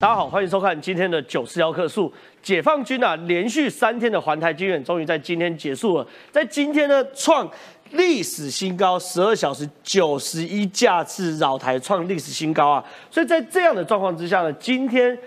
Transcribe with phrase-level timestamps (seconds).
[0.00, 2.12] 大家好，欢迎收看今天的九四幺克数。
[2.40, 6.06] 解放军啊，连续三天的环台军演终于在今天结束了。
[6.30, 7.50] 在今天呢，创
[7.90, 12.84] 历史新高，十二小时九十一架次绕台创历史新高啊！
[13.10, 15.18] 所以在这样的状况之下呢，今天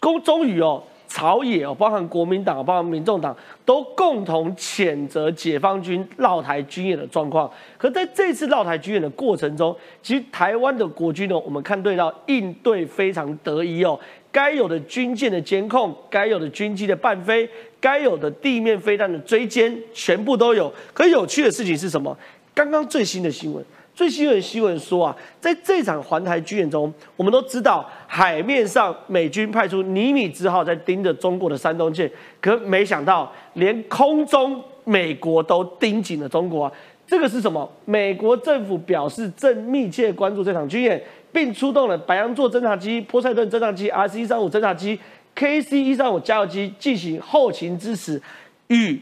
[0.00, 0.82] 公终于哦。
[1.14, 7.48] 朝野哦，包含国民党、包含民众党，都共同谴责解放军绕台军演的状况。
[7.78, 13.96] 可在这次绕台军演的过程中，其实台湾的国军呢，我们看对到应对非常得宜哦，
[14.32, 20.72] 该有的军舰的监控、该有的军机的伴飞、该有的地面飞弹的追歼，全部都有。
[20.92, 22.18] 可有趣的事情是什么？
[22.52, 23.64] 刚刚最新的新闻。
[23.94, 36.72] 最新的新闻说啊，在这场环台军演中，我们都知道海面上美军派出尼米兹号在盯着中国的山东舰，可没想到连空中美国都盯紧了中国啊！
[37.06, 37.70] 这个是什么？
[37.84, 41.00] 美国政府表示正密切关注这场军演，
[41.30, 44.98] 并出动了白羊座侦察机、波塞顿侦察机、R C 三五侦察机、
[45.36, 48.20] K C 一三五加油机进行后勤支持
[48.66, 49.00] 与。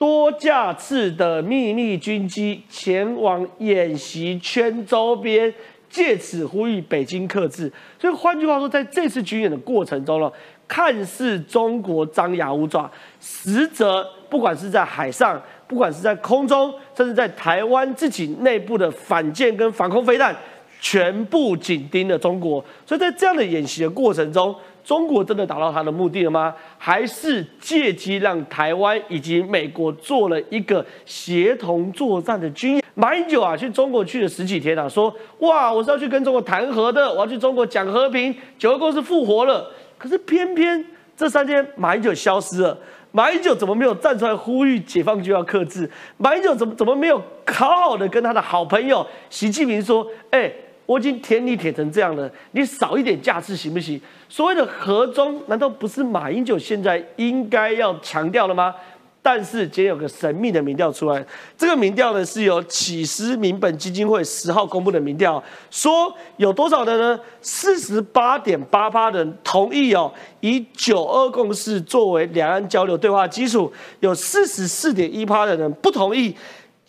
[0.00, 5.52] 多架次的秘密军机前往演习圈周边，
[5.90, 7.70] 借此呼吁北京克制。
[7.98, 10.32] 所以换句话说，在这次军演的过程中呢，
[10.66, 20.34] 看似中国张牙舞爪，实则不管是在海上，不管是在空中，甚至在台湾自己内部的反舰跟防空飞弹，
[20.80, 22.64] 全部紧盯了中国。
[22.86, 26.54] 所以在这样的演习的过程中，中国真的达到他的目的了吗？
[26.78, 32.84] 还是借机让台湾以及美国做了一个协同作战的军演？
[32.94, 39.70] 马英九啊，去中国去了十几天啊，说哇，我是要去跟中国谈和的，我要去中国讲和平，九二共识复活了。
[39.96, 40.84] 可是偏偏
[41.16, 42.76] 这三天马英九消失了，
[43.12, 45.88] 马英九怎么没有站出来呼吁解放军要克制？
[46.16, 50.50] 马英九怎么怎么没有好好的跟他的好朋友习近平说，哎？
[50.90, 54.00] 我已经舔你舔成这样了，你少一点架势行不行？
[54.28, 58.74] 所谓的和中，难道不是马英九现在应该要强调的吗？
[59.22, 61.24] 但是今天有个神秘的民调出来，
[61.56, 65.40] 这个民调呢是由启思民本基金会十号公布的民调，
[65.70, 67.20] 说有多少的呢？
[67.40, 76.34] 四十八点八八人同意哦，以九二共识作为两岸交流对话基础，有四十四点一趴的人不同意。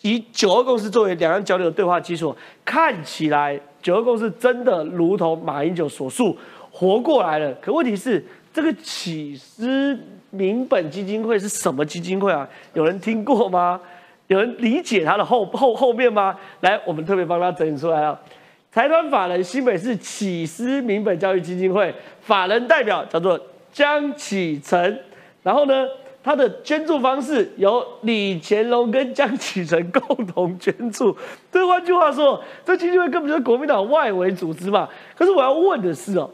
[0.00, 6.36] 以九二共识作为两岸交流的对话基础，看起来九二共识真的如同马英九所述
[6.70, 7.52] 活过来了。
[7.54, 9.98] 可问题是，这个启思
[10.30, 12.48] 民本基金会是什么基金会啊？
[12.72, 13.80] 有人听过吗？
[14.28, 16.38] 有人理解它的后 后后面吗？
[16.60, 18.18] 来，我们特别帮他整理出来啊。
[18.70, 23.38] 财团法人新北市启思民本教育基金会法人代表叫做
[23.70, 24.98] 江启成，
[25.42, 25.84] 然后呢？
[26.22, 31.16] 他的捐助方式由李乾隆跟江启臣共同捐助。
[31.50, 34.88] 这换句话说，这基金会根本就是国民党外围组织嘛？
[35.16, 36.30] 可是我要问的是哦，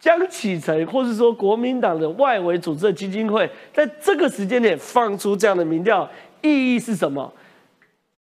[0.00, 6.08] 江启臣或是说国民党的外围组织的基金会，在这个时间点放出这样的民调，
[6.40, 7.30] 意义是什么？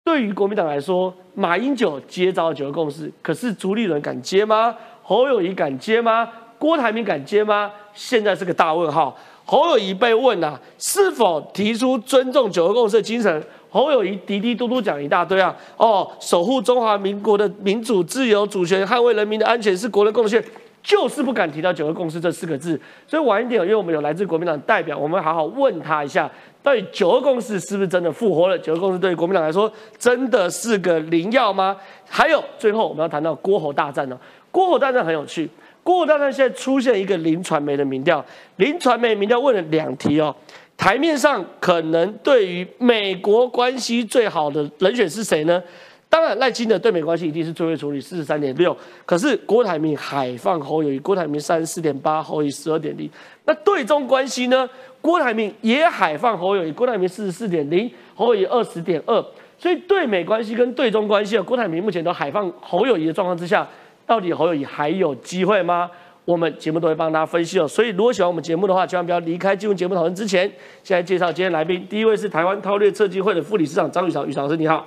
[0.03, 4.75] 对于国民党来说，马英九接招九个共识，可是朱立伦敢接吗？
[5.01, 6.29] 侯友谊敢接吗？
[6.57, 7.71] 郭台铭敢接吗？
[7.93, 9.17] 现在是个大问号。
[9.49, 13.43] 侯友谊被问啊，是否提出尊重九二共识的精神？
[13.71, 20.43] 侯友谊滴滴嘟嘟讲一大堆啊，哦，守护中华民国的民主自由主权，捍卫人民的安全是国人贡献，
[20.83, 22.79] 就是不敢提到九二共识这四个字。
[23.07, 26.29] 所以晚一点，因为我们有来自国民党代表，我们好好问他一下，
[26.61, 28.59] 到底九二共识是不是真的复活了？
[28.59, 31.75] 九二共识对于国民党来说，真的是个灵药吗？
[32.07, 34.19] 还有最后我们要谈到郭侯大战呢，
[34.51, 35.49] 郭侯大战很有趣。
[35.89, 38.23] 郭大战现在出现一个林传媒的民调，
[38.57, 40.33] 林传媒民调问了两题哦，
[40.77, 45.59] 台面上可能对于美国关系最好的人选是谁呢？
[46.07, 53.09] 当然赖清德对美关系一定是最会处理四十三点六，可是郭台铭海放侯友谊，郭台铭三十四点八，侯友谊十二点零。
[53.45, 54.69] 那对中关系呢？
[55.01, 59.25] 郭台铭也海放侯友谊，郭台铭四十四点零，侯友谊二十点二。
[59.57, 63.67] 所以对美关系跟对中关系啊，郭台铭目前都海放侯友谊的状况之下。
[64.09, 65.87] 到底侯友谊还有机会吗？
[66.25, 67.67] 我们节目都会帮大家分析哦。
[67.67, 70.51] 所以如果喜欢我们节目的话，千万不要离开进入节目讨论之前。
[70.83, 74.83] 现在介绍今天来宾，第一位是台湾韬略策计会的副理事长张宇翔，宇翔老师你好。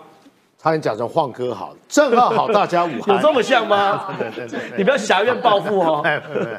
[0.59, 4.13] 差点讲成晃哥好，正好好大家午有这么像吗？
[4.19, 6.05] 对对对，你不要狭怨报复哦。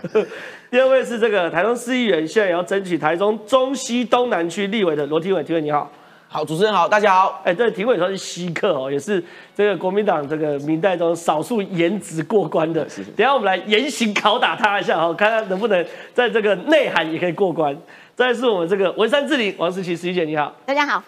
[0.72, 5.92] 第二位是这个台中市议员，现在也要争取台中中西东南区立委的罗廷伟，廷伟你好。
[6.34, 7.40] 好，主持人好，大家好。
[7.46, 9.24] 哎，这庭委说是稀客哦，也是
[9.56, 12.84] 这个国民党这个明代中少数颜值过关的。
[13.16, 17.78] 等下我们来严刑拷打他一下哈，看他能不能在这个内涵也可以过关。
[18.16, 21.04] 再是我们这个文山志玲王思琪，思琪姐你好，大家好。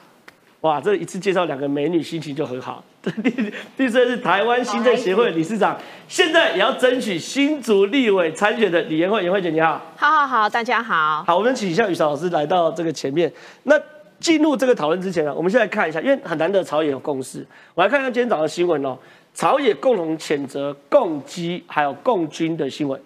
[0.61, 2.83] 哇，这一次介绍两个美女，心情就很好。
[3.23, 5.75] 第第四位是台湾新政协会理事长，
[6.07, 9.81] 现在也要争取新竹立委参选的李延慧，延慧姐你好。
[9.97, 11.23] 好好好，大家好。
[11.25, 13.31] 好，我们请一下雨韶老师来到这个前面。
[13.63, 13.75] 那
[14.19, 17.45] 进入这个讨论之前呢，我们现在看一下，因为很难得朝野有共识。
[17.73, 18.97] 我来看一下今天早上新闻哦，
[19.33, 22.99] 朝野共同谴责共机还有共军的新闻。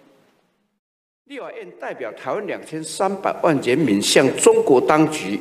[1.26, 5.38] 立法院代表台湾两千三百万人民向中国当局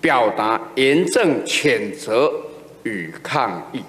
[0.00, 2.30] 表达严正谴责
[2.82, 3.80] 与抗议，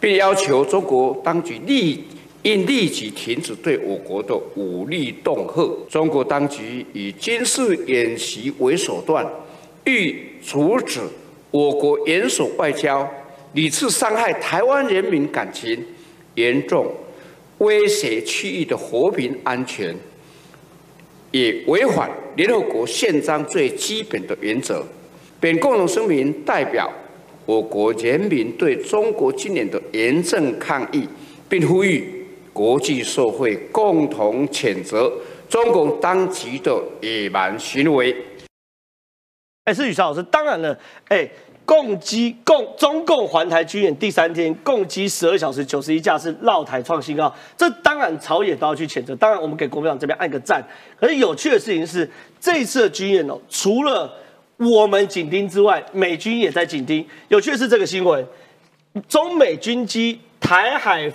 [0.00, 2.04] 并要求中国当局立
[2.42, 5.68] 应立即停止对我国的武力恫吓。
[5.88, 9.26] 中国当局以军事演习为手段，
[9.86, 11.00] 欲阻止
[11.50, 13.08] 我国严守外交，
[13.54, 15.82] 屡次伤害台湾人民感情，
[16.34, 16.92] 严重
[17.58, 19.94] 威胁区域的和平安全。
[21.32, 24.84] 也违反联合国宪章最基本的原则。
[25.38, 26.90] 本共同声明代表
[27.44, 31.06] 我国人民对中国今年的严正抗议，
[31.48, 35.12] 并呼吁国际社会共同谴责
[35.48, 38.16] 中共当局的野蛮行为。
[39.66, 40.76] 哎，是宇超老师，当然了，
[41.08, 41.28] 哎。
[41.66, 49.16] 共机共中共环台军演第三天，共机十二小时九十一架是绕台创新高，这当然朝野都要去谴责。
[49.16, 50.64] 当然，我们给国民党这边按个赞。
[50.96, 52.08] 可是有趣的事情是，
[52.38, 54.08] 这次的军演哦，除了
[54.58, 57.04] 我们紧盯之外，美军也在紧盯。
[57.26, 58.24] 有趣的是这个新闻，
[59.08, 61.12] 中美军机台海。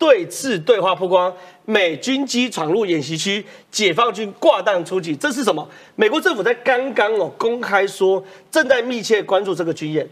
[0.00, 1.30] 对峙对话曝光，
[1.66, 5.68] 美军机闯入演习区，解放军挂弹出击，这是什么？
[5.94, 10.08] 美国政府在刚刚哦公开说，正在密切关注这个军演，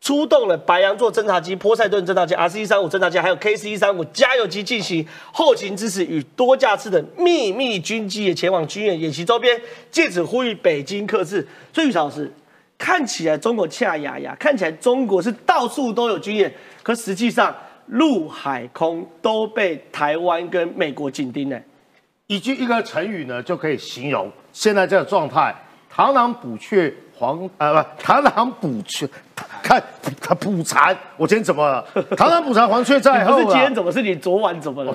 [0.00, 9.60] 出动了白羊座侦察机、波塞顿侦察机、R C 三五侦察机，还有 K C 三五加油机进行后勤支持，与多架次的秘密军机也前往军演演习周边，
[9.90, 11.44] 借此呼吁北京克制。
[11.72, 12.32] 所以，老师
[12.78, 16.54] 看起来中国恰牙牙，看起来中国是到处都有军演，
[16.84, 17.52] 可实际上。
[17.86, 21.58] 陆海空都被台湾跟美国紧盯呢，
[22.26, 25.54] 一句一个成语呢就可以形容现在这个状态：
[25.94, 29.08] 螳螂捕雀，黄呃不，螳螂捕雀，
[29.62, 29.82] 看
[30.20, 30.96] 它捕蝉。
[31.16, 31.86] 我今天怎么了？
[32.16, 33.34] 螳螂捕蝉，黄雀在后。
[33.34, 34.94] 不是今天怎么是你昨晚怎么了？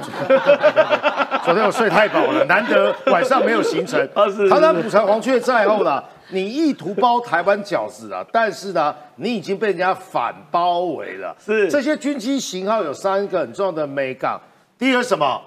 [1.45, 3.99] 昨天我睡太饱了，难得晚上没有行程。
[4.09, 6.03] 螳螂捕蝉，黄雀在后了。
[6.29, 11.35] 你意图包台湾饺子啊，但是呢，你已经被人家反包围了。
[11.43, 14.39] 是这些军机型号有三个很重要的美港，
[14.77, 15.41] 第一个什么？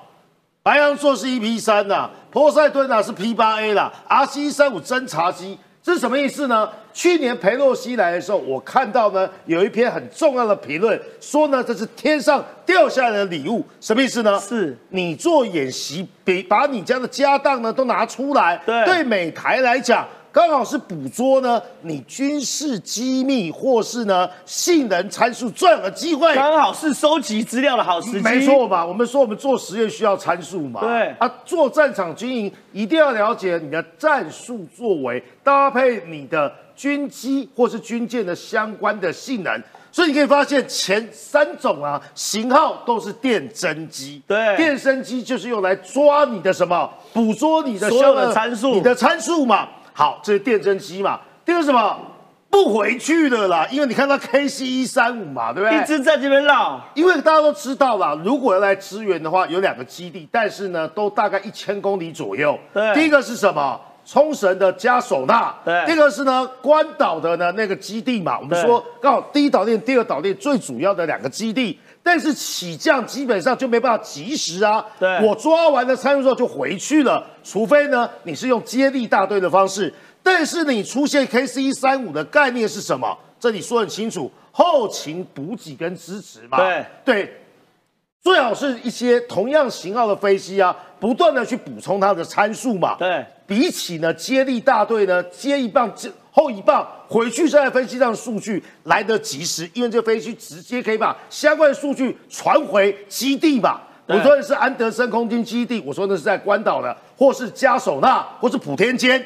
[0.65, 6.69] 白羊座是 EP 三呐，波塞顿啊是 P 八 A 啦，RC 三五侦察机，这是什么意思呢？
[6.93, 14.39] 去年裴洛西来的时候，我看到呢有一篇很重要的评论，说呢这是天上掉下来的礼物，什么意思呢？
[14.39, 20.07] 是你做演习，比把你家的家当呢都拿出来，对，对美台来讲。
[20.33, 28.21] 刚好是捕捉呢，你军事机密或是呢性能参数最好的机会，刚好是收集资料的好时机。
[28.21, 28.85] 没错吧？
[28.85, 30.81] 我们说我们做实验需要参数嘛？
[30.81, 39.63] 对啊，做战场军营一定要了解你的战术作为，搭配你的军机或是军舰的相关的性能。
[39.95, 49.69] 所以你可以发现前三种啊型号都是电侦机，对，电侦机就是用来抓你的什么，捕捉你的所有的参数，你的参数嘛。
[49.93, 51.21] 好，这是电侦机嘛？
[51.45, 51.97] 第二个什么？
[52.49, 55.79] 不回去的啦，因为你看到 K C 一三五嘛，对不对？
[55.79, 56.79] 一直在这边绕。
[56.93, 62.59] 因为大家都知道啦，如果要来支援的话，有两个基地，但是呢，都大概一千公里左右。
[62.75, 62.95] 对。
[62.95, 63.81] 第一个是什么？
[64.05, 65.55] 冲绳的加手纳。
[65.65, 65.87] 对。
[65.87, 68.39] 第二个是呢，关岛的呢那个基地嘛。
[68.39, 74.85] 我们说刚好第一岛链、第二岛链最主要的两个基地，但是起降基本上就没办法及时啊。
[74.99, 75.25] 对。
[75.27, 79.93] 我抓完了参数之后就回去了，除非呢你是用接力大队的方式。
[80.23, 83.17] 但是你出现 K C 一三五的概念是什么？
[83.41, 86.59] 这里说很清楚，后勤补给跟支持嘛。
[86.59, 87.41] 对对，
[88.23, 92.95] 最好是一些同样型号的飞机啊，不断的去补充它的参数嘛。
[92.97, 103.87] 对，比起呢接力大队呢接一棒接后一棒回去再分析这样数据来得及时，因为这个飞机直接可以把相关的数据传回基地吧。
[104.07, 109.25] 我说的是安德森空军基地，我说的是在关岛的，或是加手纳，或是普天间。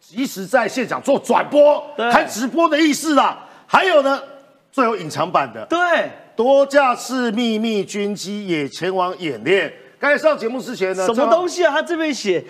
[0.00, 3.48] 及时在现场做转播、开直播的意思啦。
[3.66, 4.22] 还有呢，
[4.70, 9.72] 最有隐藏版的，对，多架次秘密军机也前往演练。
[9.98, 11.72] 刚才上节目之前呢，什么东西啊？
[11.72, 12.44] 他这边写，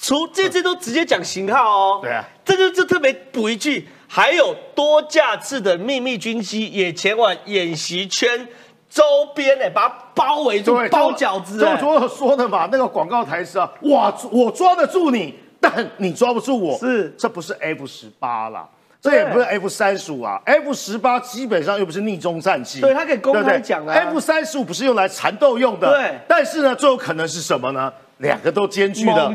[0.00, 2.00] 除这这都直接讲型号哦。
[2.02, 8.48] 对啊，这就就特别补一句，还有多架次的秘密军机也前往演习圈
[8.88, 9.02] 周
[9.34, 11.58] 边呢，把它包围住，包饺子。
[11.58, 15.34] 就昨说的嘛，那个广告台词啊，哇，我抓得住你。
[15.62, 18.66] 但你抓不住我，是这不是 F 十八啦，
[18.98, 27.92] 这也不是 F 三十五啊，F 十八基本上又不是逆中战机，对他可以公开讲啊 F 三十五不是用来缠斗用的，对但是呢，最有可能是什么呢？
[28.20, 29.34] 两个都兼具的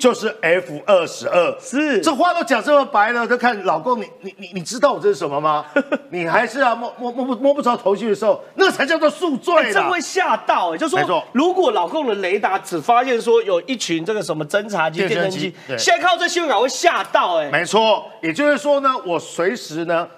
[0.00, 2.00] 就是 F 二十二，是。
[2.00, 5.64] 这话都讲这么白了，就看老公你你你你知道我这是什么吗？
[6.10, 11.22] 你还是啊摸摸摸不摸不着头绪的时候，那才叫做宿醉这会吓到哎、就说没错。
[11.32, 20.08] 如果老公的雷达只发现说有一群这个什么侦察机、电侦电侦机，现在靠这新闻稿会吓到哎、没错，也就是说呢，我随时呢，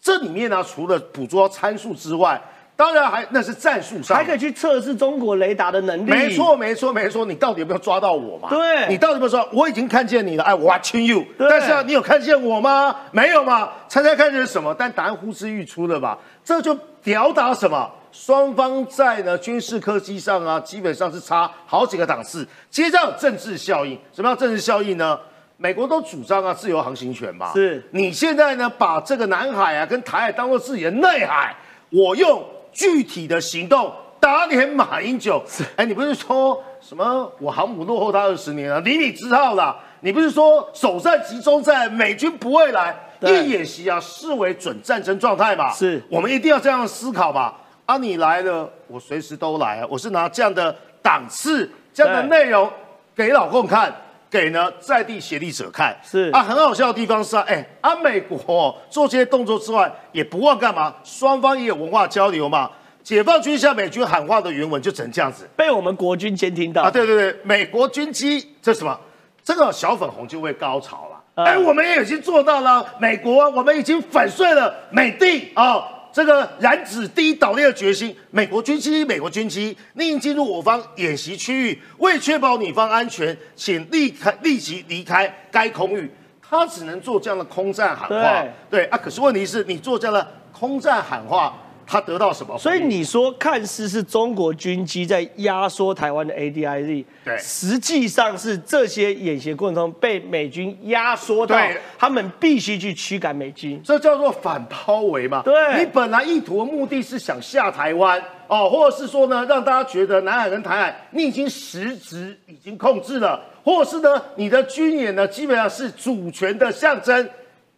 [0.00, 2.38] 这里面呢，除了捕捉参数之外，
[2.82, 6.10] 当然还那是战术上的，还可以去测试中国雷达的能力。
[6.10, 8.48] 没错，没错，没错，你到底有没有抓到我嘛？
[8.48, 9.46] 对你到底有没有抓？
[9.52, 11.24] 我已经看见你了哎 watching you。
[11.38, 12.92] 但是啊，你有看见我吗？
[13.12, 13.70] 没有嘛？
[13.86, 14.74] 猜猜看这是什么？
[14.76, 16.18] 但答案呼之欲出了吧？
[16.42, 16.74] 这就
[17.04, 17.88] 表达什么？
[18.10, 22.44] 双方在呢军事科技上啊，基本上是差好几个档次。
[22.68, 25.16] 接着有政治效应，什么叫政治效应呢？
[25.56, 31.54] 美国都主张啊自由航行权嘛，是你现在呢把这个南海啊跟台海当做自己的内海，
[31.90, 35.42] 我用具体的行动打脸马英九。
[35.76, 38.80] 哎，你不是说什么我航母落后他二十年啊？
[38.80, 39.76] 理你知道啦。
[40.00, 45.70] 你不是说首战集中在，美军不会来，对一演习啊视为准战争状态嘛？
[45.72, 47.54] 是我们一定要这样思考嘛。
[47.86, 49.86] 啊，你来了，我随时都来啊！
[49.88, 52.68] 我是拿这样的档次、这样的内容
[53.14, 53.94] 给老共看，
[54.32, 55.94] 给呢在地协力者看。
[56.02, 60.94] 是啊，很好笑的地方是啊，哎，啊，美国、哦、做这些动作之外，也不忘干嘛？
[61.04, 62.70] 双方也有文化交流嘛。
[63.02, 66.90] 解放军向美军喊话的原文就只能这样子被我们国军监听到啊！
[66.90, 68.98] 对对对，美国军机这什么？
[69.44, 71.18] 这个小粉红就会高潮了。
[71.34, 78.14] 嗯哎，我们也已经做到了，美国我们已经粉碎了美帝啊、这个染指第一岛链的决心。
[78.30, 86.10] 美国军机，美国军机另进入我方演习区域，为确保你方安全，请立开立即离开该空域。
[86.40, 88.98] 他只能做这样的空战喊话，对啊。
[88.98, 91.58] 可是问题是你做这样的空战喊话，
[91.92, 92.56] 他得到什么？
[92.56, 103.78] 所以你说看似是中国军机在压缩台湾的 ADIZ，对实际上是这些演习过程中被美军压缩到对，他们必须去驱赶美军。
[103.84, 105.42] 这叫做反包围嘛？
[105.44, 117.28] 对你本来意图的目的是想下台湾哦，或者是说呢，让大家觉得南海跟台海你已经实质已经控制了，或者是呢，你的军演呢基本上是主权的象征。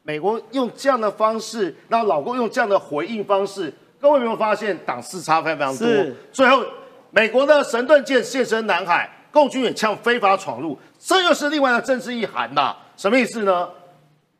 [0.07, 3.73] 美国用这样的方式，让老公用这样的回应方式，
[4.05, 6.15] 各位有没有发现档次差非常非常多？
[6.31, 6.63] 最后，
[7.11, 12.77] 美国的神盾舰现身南海，共军也呛非法闯入，这又是另外的政治意涵呐。
[12.99, 13.67] 什么意思呢？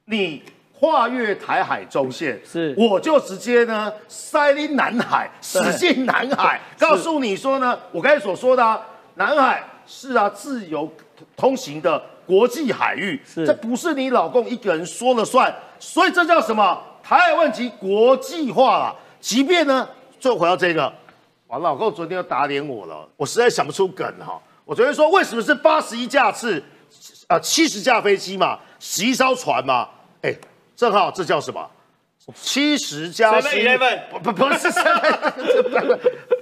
[0.05, 0.43] 你
[0.79, 8.79] 跨越台海中线，是我就直接呢塞进南海，驶进南海，告诉你说呢，我刚才所说的、啊、
[9.15, 10.93] 南海是啊自由
[11.35, 16.79] 通行的国际海域，这不是你老公一个人说了算，所以这叫什么？
[17.03, 18.95] 台海问题国际化了。
[19.25, 19.89] 即便呢，
[20.21, 20.93] 最后回到这个，
[21.47, 24.39] 我老公昨天又打脸我了，我实在想不出梗哈。
[24.67, 26.63] 我昨天说为什么是八十一架次，
[27.29, 29.89] 呃七十架飞机嘛，十一艘船嘛？
[30.21, 30.35] 哎，
[30.77, 31.67] 正好这叫什么？
[32.35, 34.69] 七十加十一 7-Eleven 不不不是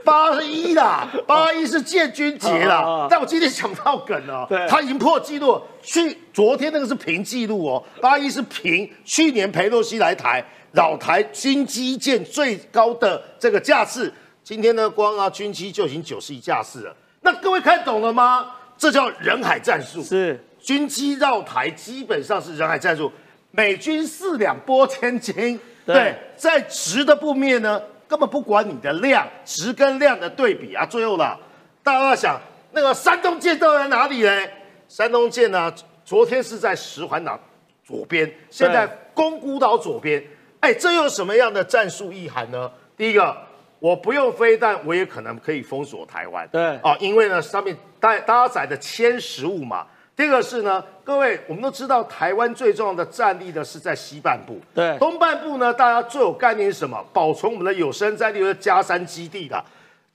[0.05, 3.07] 八一啦，八一是建军节啦哦。
[3.09, 5.61] 但我今天想不到梗了对，他已经破纪录。
[5.83, 14.13] 去昨天那个是平纪录哦，八一是平去年裴洛西来台，老台军机舰最高的这个架次，
[14.43, 16.97] 今天呢光啊军机就已经九十一架次了。
[17.21, 18.53] 那各位看懂了吗？
[18.77, 20.03] 这叫人海战术。
[20.03, 23.11] 是军机绕台基本上是人海战术，
[23.51, 25.59] 美军四两拨千斤。
[25.85, 30.87] 对对，在值的部面呢，根本不管你的量，值跟量的对比啊。
[30.87, 31.39] 最后啦，
[31.83, 34.49] 大家在想那个山东舰到底在哪里呢？
[34.89, 35.73] 山东舰呢，
[36.05, 37.39] 昨天是在石环岛
[37.85, 40.23] 左边，现在宫古岛左边。
[40.63, 42.71] 哎，这又有什么样的战术意涵呢？
[42.97, 43.37] 第一个，
[43.81, 46.49] 我不用飞弹，我也可能可以封锁台湾。
[46.53, 49.85] 对啊，因为呢上面搭搭载的歼十五嘛。
[50.15, 54.61] 第二个是呢，各位我们都知道，台湾最重要的战力呢是在西半部。
[54.73, 57.05] 对东半部呢，大家最有概念是什么？
[57.13, 59.65] 保存我们的有生战力的加山基地的。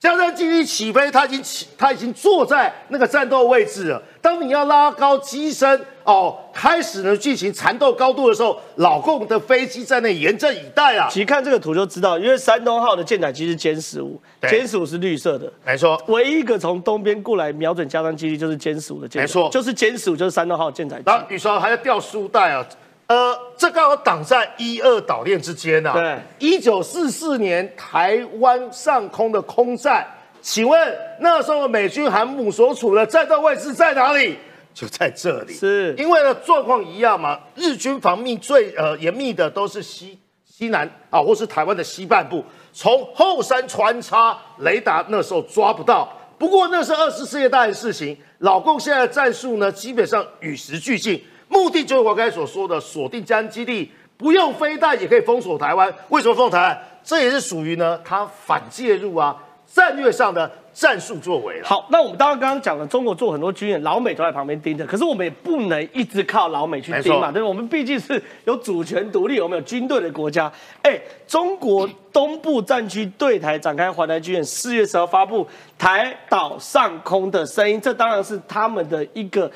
[0.00, 4.00] 加上基地起飞，它已经起，它已经坐在那个战斗位置了。
[4.22, 11.08] 当你要拉高机身哦，开始呢进行缠斗高度的时候，老共的飞机在那严阵以待啊。
[11.10, 14.48] 其实看这个图就知道，因为山东号的舰载机是歼十五，对。
[14.48, 19.50] 歼十五是绿色的，没错，唯一一个从东边过来瞄准加装基地就是歼十五的舰载，没错。
[19.50, 21.18] 就是歼十五就是山东号舰载机然。
[21.18, 22.64] 后宇超还要掉书袋啊，
[23.08, 25.94] 呃，这刚好挡在一二岛链之间啊。
[25.94, 30.06] 对，一九四四年台湾上空的空战，
[30.42, 34.38] 请问那时候美军航母所处的战斗位置在哪里？
[34.74, 46.12] 就在这里，是因为呢状况一样嘛，日军防密最呃严密的都是西西南啊，或是台湾的西半部，从后山穿插雷达，那时候抓不到。
[46.38, 55.92] 不过那是二次世界大战事情，老共现在的战术呢，基本上与时俱进，目的就是我刚才所说的锁定江基地，不用飞弹也可以封锁台湾。
[56.08, 56.78] 为什么封台湾？
[57.02, 59.36] 这也是属于呢他反介入啊
[59.66, 60.50] 战略上的。
[60.78, 64.86] 战术作为好，那我们当然刚刚讲了，中国做很多军演，老美都在旁边盯着。
[64.86, 67.48] 可是我们也不能一直靠老美去盯嘛，对吧？
[67.48, 70.52] 我们毕竟是有主权独立、我们有军队的国家。
[70.82, 75.44] 哎，中国东部战区对台展开环台军演，四月十号发布
[75.76, 79.50] 台岛上空的声音，这当然是他们的一个。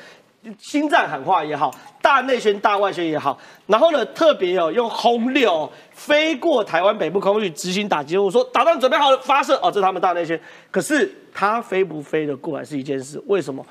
[0.59, 10.39] 心脏喊话也好，大内宣、大外宣也好，然后呢，特别有用轰六飞过台湾北部空域执行打击任务，说导弹准备好了发射哦，这是他们大内宣。
[10.69, 13.65] 可是它飞不飞得过来是一件事，为什么？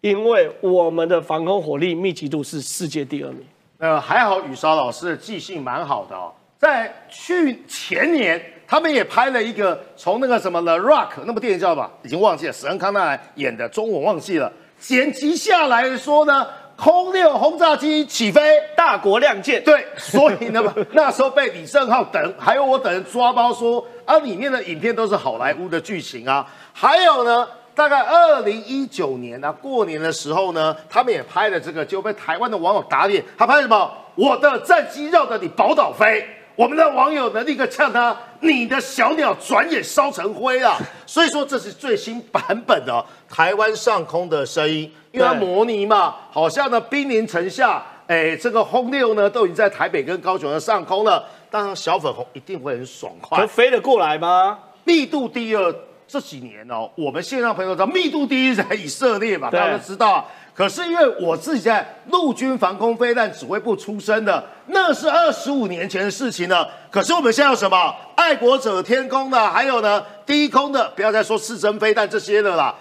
[0.00, 3.44] 因为我们的防空火力密集度是世界第二名。
[3.78, 14.52] 呃，还好宇韶老师的记性蛮好的哦，在去前年他们也拍了一个从那个什么 The Rock 那部电影叫吧，已经忘记了，史恩康纳演的，中文忘记了。
[14.78, 18.40] 剪辑下来说呢，空六轰炸机起飞，
[18.76, 19.62] 大国亮剑。
[19.64, 26.46] 对，所以呢， 那时候被李胜浩等，还有我等人抓包说啊，里面的影片都是好莱坞的剧情啊。
[26.72, 33.24] 还有呢，大概二零一九年啊，过年的时候呢，他们也拍了这个，就被台湾的网友打脸。
[33.36, 33.90] 他拍什么？
[34.14, 36.26] 我的战机绕着你宝岛飞。
[36.56, 51.22] 我们的网友呢立刻呛他：“你的小鸟转眼烧成灰了。” 所以说这是最新版本的台湾上空的声音，因为它模拟嘛，好像呢兵临城下，哎，这个轰六呢都已经在台北跟高雄的上空了。
[51.50, 54.58] 当然小粉红一定会很爽快，飞得过来吗？
[54.84, 55.74] 密度第二
[56.08, 60.26] 这几年哦，我们线上朋友知道密度第一在以色列嘛，大家都知道。
[60.56, 66.66] 可是因为我自己在陆军防空飞弹指挥部出身的，那是二十五年前的事情了。
[66.90, 72.74] 可是我们现在有什么爱国者天空的，还有呢低空的，不要再说四针飞弹这些的啦，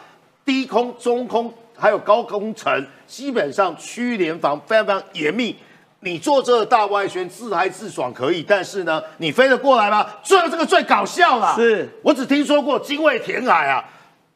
[0.46, 5.54] 低空、中空还有高空层，基本上区域联防非常非常严密。
[6.00, 10.08] 你做这个大外宣自嗨自爽可以，但是呢，你飞得过来吗？
[10.24, 13.84] 最后这个最搞笑了，是我只听说过精卫填海啊。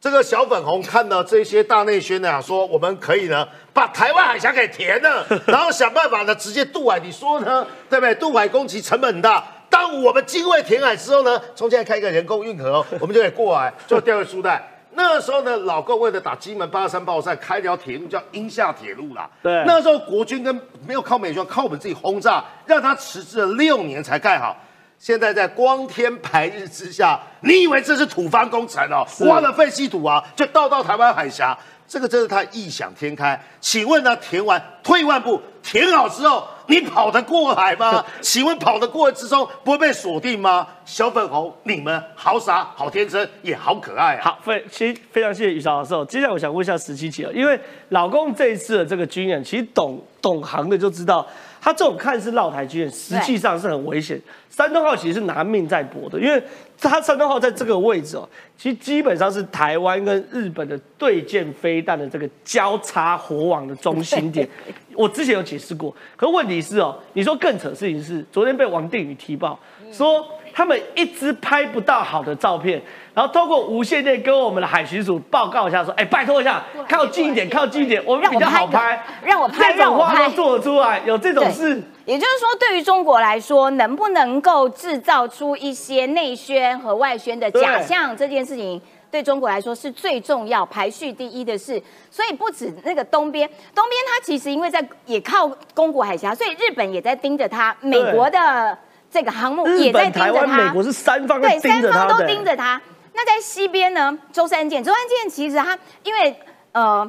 [0.00, 6.98] 这个小粉红看到这些大内宣呢，说我们可以呢把台湾海峡给填了， 然后想办法呢直接渡海。
[6.98, 7.66] 你说呢？
[7.90, 8.14] 对不对？
[8.14, 9.44] 渡海工期成本很大。
[9.68, 14.66] 当我们精卫填海之后呢，从现在开一个人工运河， 我们就可以过来，就掉个书袋。
[14.92, 19.28] 那时候呢，老共为了打金门八三炮战，开条铁路叫鹰厦铁路啦。
[19.42, 24.56] 对，那时候国军跟没有靠美军，靠我们自己轰炸，让它迟滞了六年才盖好。
[25.00, 29.02] 现在在光天白日之下，你以为这是土方工程哦？
[29.20, 31.58] 挖了废弃土啊，就倒到台湾海峡，
[31.88, 33.42] 这个真是他异想天开。
[33.62, 38.04] 请问呢，填完退一万步，填好之后，你跑得过海吗？
[38.20, 40.66] 请问跑得过之中不会被锁定吗？
[40.84, 44.22] 小粉红，你们好傻，好天真，也好可爱啊！
[44.22, 45.94] 好，非其实非常谢谢于老师。
[46.10, 47.58] 接下来我想问一下十七姐，因为
[47.88, 51.26] 老公这一次的这个军演，其实懂懂行的就知道。
[51.60, 54.20] 他这种看似绕台军演，实际上是很危险。
[54.48, 56.42] 山东号其实是拿命在搏的，因为
[56.80, 64.48] 他山东号在这个位置哦，其实基本上是台湾跟日本的对舰飞弹的这个交叉火网的中心点。
[64.94, 69.58] 我之前有解释过，可问题是哦，你说更扯事情是，昨天被王定宇踢爆
[69.92, 70.26] 说。
[70.52, 91.82] 他们一直拍不到好的照片，然后透过无线电跟我们的海巡署报告一下，说：“哎，拜托一下，靠近一点，靠近一点，我们比较好拍，让我拍，让我拍，做得出来，有这种事。”也就是说，对于中国来说，能不能够制造出一些内宣和外宣的假象，这件事情对中国来说是最重要、排序第一的事。
[92.10, 98.78] 所以不止那个东边，东边它其实因为在也靠宫古海峡，所以日本也在盯着它，美国的。
[99.12, 102.80] 这个航母也在盯着它，美国是三方对，三方都盯着它。
[103.22, 104.16] 那在西边呢？
[104.32, 106.34] 舟山舰，舟山舰其实它因为
[106.72, 107.08] 呃，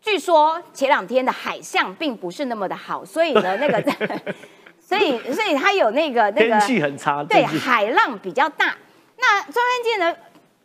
[0.00, 3.80] 据说前两天的海象并不是那么的好，所以呢， 那个
[4.80, 8.74] 所以所以它有那个那个天气很差，对，海浪比较大。
[9.16, 10.16] 那舟山舰呢，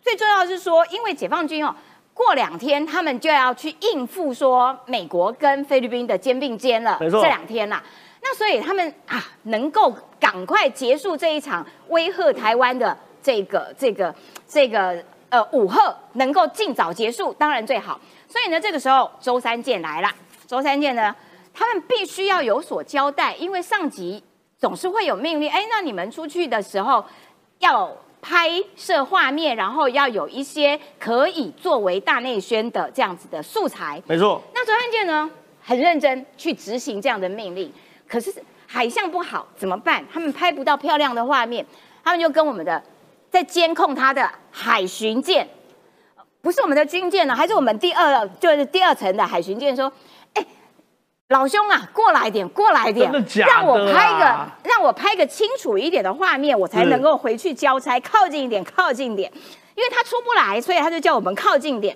[0.01, 1.75] 最重要是说，因为解放军哦，
[2.15, 7.83] 过两天他们就要去应付说美国跟菲律宾的肩并肩了，没错，这两天啦。
[8.23, 14.13] 那所以他们啊，能够赶快结束这一场威吓台湾的这个、这个、
[14.47, 17.99] 这个呃午贺，能够尽早结束，当然最好。
[18.27, 20.09] 所以呢，这个时候周三舰来了，
[20.47, 21.15] 周三舰呢，
[21.53, 24.23] 他们必须要有所交代，因为上级
[24.57, 27.03] 总是会有命令，哎，那你们出去的时候
[27.59, 34.01] 要拍摄画面，然后要有一些可以作为大内宣的这样子的素材。
[34.05, 34.41] 没错。
[34.53, 35.29] 那周三舰呢？
[35.61, 37.71] 很认真去执行这样的命令。
[38.07, 38.33] 可是
[38.65, 40.03] 海象不好怎么办？
[40.11, 41.63] 他们拍不到漂亮的画面，
[42.03, 42.81] 他们就跟我们的
[43.29, 45.47] 在监控他的海巡舰，
[46.41, 49.91] 不是我们的军舰呢，还是我们第二就是第二层的海巡舰说。
[51.31, 53.11] 老兄啊，过来点，过来点，
[53.47, 57.99] 让我拍个，让我拍个清楚一点的画面，我才能够回去交差。
[57.99, 59.31] 靠近一点，靠近一点，
[59.75, 61.95] 因为他出不来，所以他就叫我们靠近点。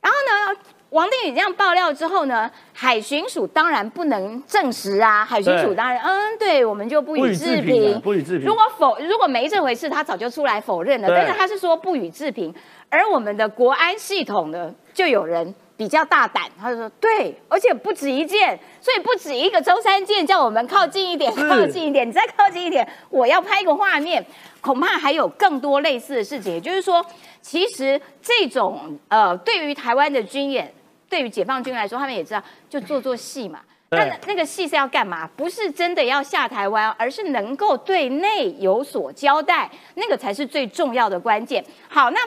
[0.00, 0.16] 然后
[0.54, 5.24] 呢，王定宇这样爆料之后呢，海巡署当然不能证实啊。
[5.24, 8.46] 海巡署当然，嗯，对我们就不予置评，不予置评。
[8.46, 11.08] 如果否，如果没这回事，他早就出来否认了。
[11.08, 12.54] 但是他是说不予置评，
[12.88, 15.54] 而我们的国安系统呢，就有人。
[15.78, 24.26] 比较大胆，他就说对，而且不止一件，所以不止一个周三件，叫我们靠近一点，靠近一点，你再靠近一点，我要拍一个画面，
[24.60, 26.54] 恐怕还有更多类似的事情。
[26.54, 27.00] 也就是说，
[27.40, 30.74] 其实这种呃，对于台湾的军演，
[31.08, 33.60] 对于解放军来说，他们也知道，就做做戏嘛。
[33.90, 35.28] 那那个戏是要干嘛？
[35.36, 41.64] 不是真的要下台湾，而是能够对内有所交代，那个才是最重要的关键。
[41.88, 42.20] 好，那。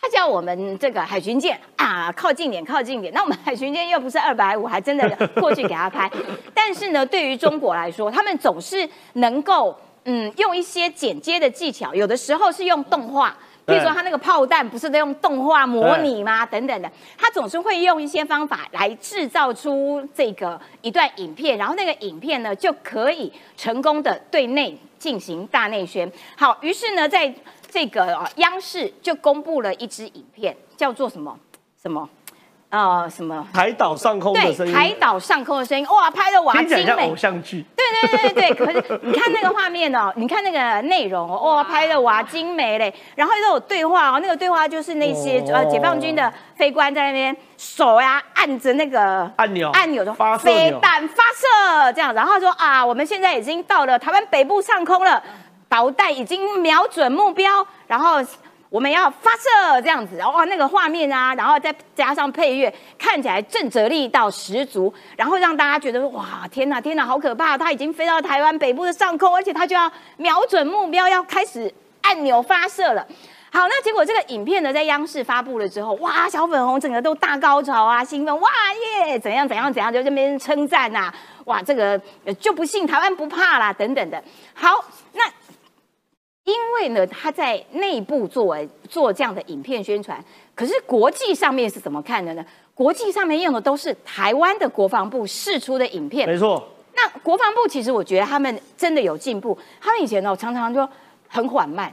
[0.00, 3.12] 他叫我们这个海巡舰啊，靠近点，靠近点。
[3.12, 6.08] 那我们海巡舰又不是二百五，还真的过去给他拍。
[6.54, 13.36] 但是呢，对于中国来说，他们总是能够嗯用一些剪接的技巧，有的时候是用动画，
[13.68, 16.44] 比如说他那个炮弹不是都用动画模拟吗？
[16.44, 26.10] 等等的，他总是会用一些方法来制造出这个一段影片，然后那个影片呢就可以成功的对内进行大内宣。
[26.36, 27.32] 好，于是呢在。
[27.70, 31.38] 这个央视就公布了一支影片，叫做什么
[31.78, 32.08] 什么，
[32.70, 33.46] 呃，什么？
[33.54, 34.74] 海岛上空的声音。
[34.74, 37.64] 海岛上空的声音，哇，拍的哇精美，偶像剧。
[37.74, 42.92] 对对对对对，可是 你看那个画面哦，你看那个内容哦，哇，拍的哇精美嘞。
[43.14, 55.22] 然后又有对话哦，那个对话就是那些呃解放军的飞官在那边手呀按着那个按钮按钮的发飞弹发射这样，然后说啊，我们现在已经到了台湾北部上空了。
[55.70, 58.24] 导弹已经瞄准目标，然后
[58.70, 67.56] 我们要发射这样子，哇，那个画面啊，然后再加上配乐，看起来震慑力道十足，然后让大家觉得哇，天哪，天哪，好可怕！
[67.56, 73.06] 它已经飞到台湾北部的上空，而且它就要瞄准目标，要开始按钮发射了。
[73.50, 78.50] 好，那结果这个影片呢，在央视发布了之后，哇，小粉红整个都大高潮啊，兴奋，哇
[79.06, 81.10] 耶，怎样怎样怎样，就这边称赞呐，
[81.46, 81.98] 哇，这个
[82.38, 84.22] 就不信台湾不怕啦，等等的。
[84.52, 84.84] 好，
[86.48, 88.56] 因为呢，他在内部做
[88.88, 90.18] 做这样的影片宣传，
[90.54, 92.42] 可是国际上面是怎么看的呢？
[92.74, 96.66] 国际上面用的都是台湾的国防部释出的影片，没错。
[96.94, 100.88] 那国防部其实我觉得他们真的有进步，他们以前呢常常就
[101.28, 101.92] 很缓慢。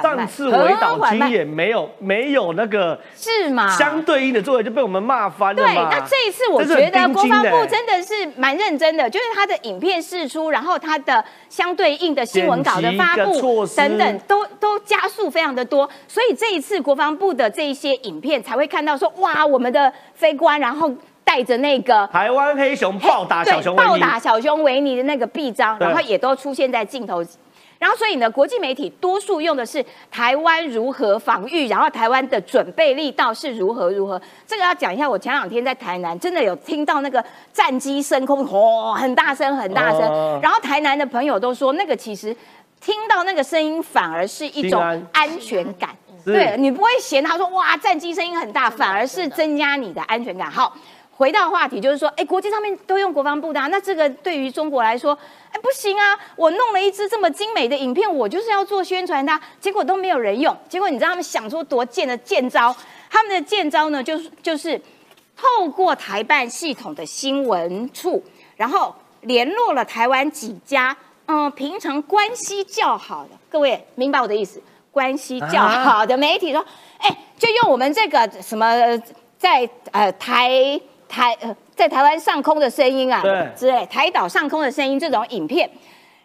[0.00, 3.68] 上次围岛军也没有没有那个是吗？
[3.76, 15.90] 相对应的作为就被我们骂翻了对，那这一次我觉得国防部真的是蛮认真的，就是他的影片释出，然后他的相对应的新闻稿的发布等等，都都加速非常的多。
[16.06, 20.88] 所以这一次国防部的这一些影片才会看到说，哇，我们的飞官然后
[21.24, 27.24] 带着那个台湾黑熊暴打小熊暴打小熊维尼的那个臂章，然后也都出现在镜头。
[27.84, 34.18] 然后，所以呢，国际媒体多数用的是台湾如何防御，然后台湾的准备力道是如何如何。
[34.46, 40.00] 这个要讲一下，我前两天在台南真的有听到那个战机升空，吼，很大声，很大声。
[40.40, 42.34] 然后台南的朋友都说，那个其实
[42.80, 44.80] 听到那个声音反而是一种
[45.12, 45.90] 安全感，
[46.24, 50.50] 对你不会嫌他说哇战机声音很大，反而是增加你的安全感。
[50.50, 50.74] 好。
[51.16, 55.16] 回到话题，就是说，哎，国际上面都用国防部的，那这个对于中国来说，
[55.52, 56.18] 哎，不行啊！
[56.34, 60.56] 我弄了一支这么精美的影片，我就是要做宣传的，结果都没有人用。
[60.68, 62.74] 结果你知道他们想出多贱的贱招？
[63.08, 64.76] 他们的贱招呢，就是就是
[65.36, 68.20] 透过台办系统的新闻处，
[68.56, 70.96] 然后联络了台湾几家，
[71.26, 74.60] 嗯，平常关系较好的，各位明白我的意思？
[74.90, 76.64] 关系较好的媒体说，
[76.98, 78.66] 哎，就用我们这个什么
[79.38, 80.80] 在呃台。
[81.14, 85.70] 台呃，在台湾上空的声音啊，对，之类台岛上空的声音这种影片，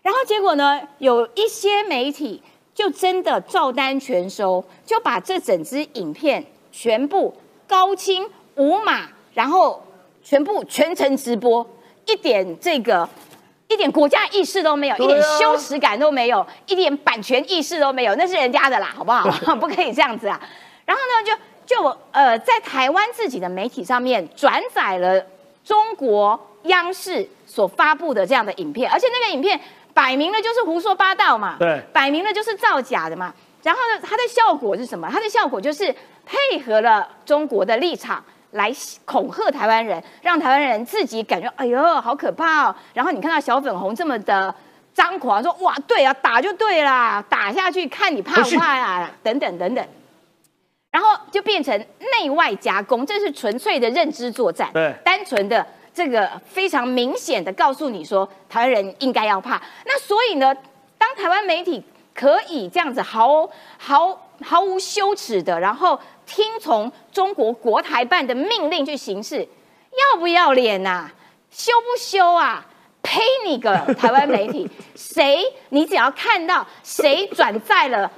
[0.02, 2.42] 然后结果呢，有一些媒体
[2.74, 7.32] 就真的照单全收，就把这整支影片全部
[7.68, 9.80] 高清无码，然后
[10.24, 11.64] 全部全程直播，
[12.08, 13.08] 一点这个
[13.68, 19.30] 一点国家意识都没有，一点羞耻感都没有，一点版权意识都没有，那是人家的啦，好不好？
[19.58, 20.42] 不可以这样子啊。
[20.84, 21.38] 然后呢，就。
[21.70, 25.24] 就呃，在台湾自己的媒体上面转载了
[25.64, 29.60] 中国央视所发布的这样的影片，而且那个影片
[29.94, 33.32] 摆明了就是胡说八道嘛，对，摆明了就是造假的嘛。
[33.62, 35.08] 然后呢，它的效果是什么？
[35.12, 38.74] 它的效果就是配合了中国的立场，来
[39.06, 42.76] 恐吓台湾人，让台湾人自己感觉哎呦好可怕哦。
[42.96, 44.52] 然后你看到小粉红这么的
[44.96, 49.12] 张狂，说哇对啊，打就对啦，打下去看你怕不怕呀？
[49.22, 49.88] 等等等等。
[50.92, 51.78] 然后就变成
[52.18, 59.62] 内外夹攻，这是纯粹的认知作战，对，单纯的这个非常明显的告诉你说台湾人应该要怕。
[59.86, 60.56] 那所以呢，
[60.98, 61.84] 当台湾媒体
[62.16, 63.48] 可以这样子毫
[63.78, 69.48] 毫毫无羞耻的，然后听从中国国台办的命令去行事，
[70.14, 71.12] 要不要脸呐？
[71.52, 72.66] 羞不羞啊？
[73.02, 74.70] 呸你个台湾媒体！
[74.96, 78.12] 谁你只要看到谁转载了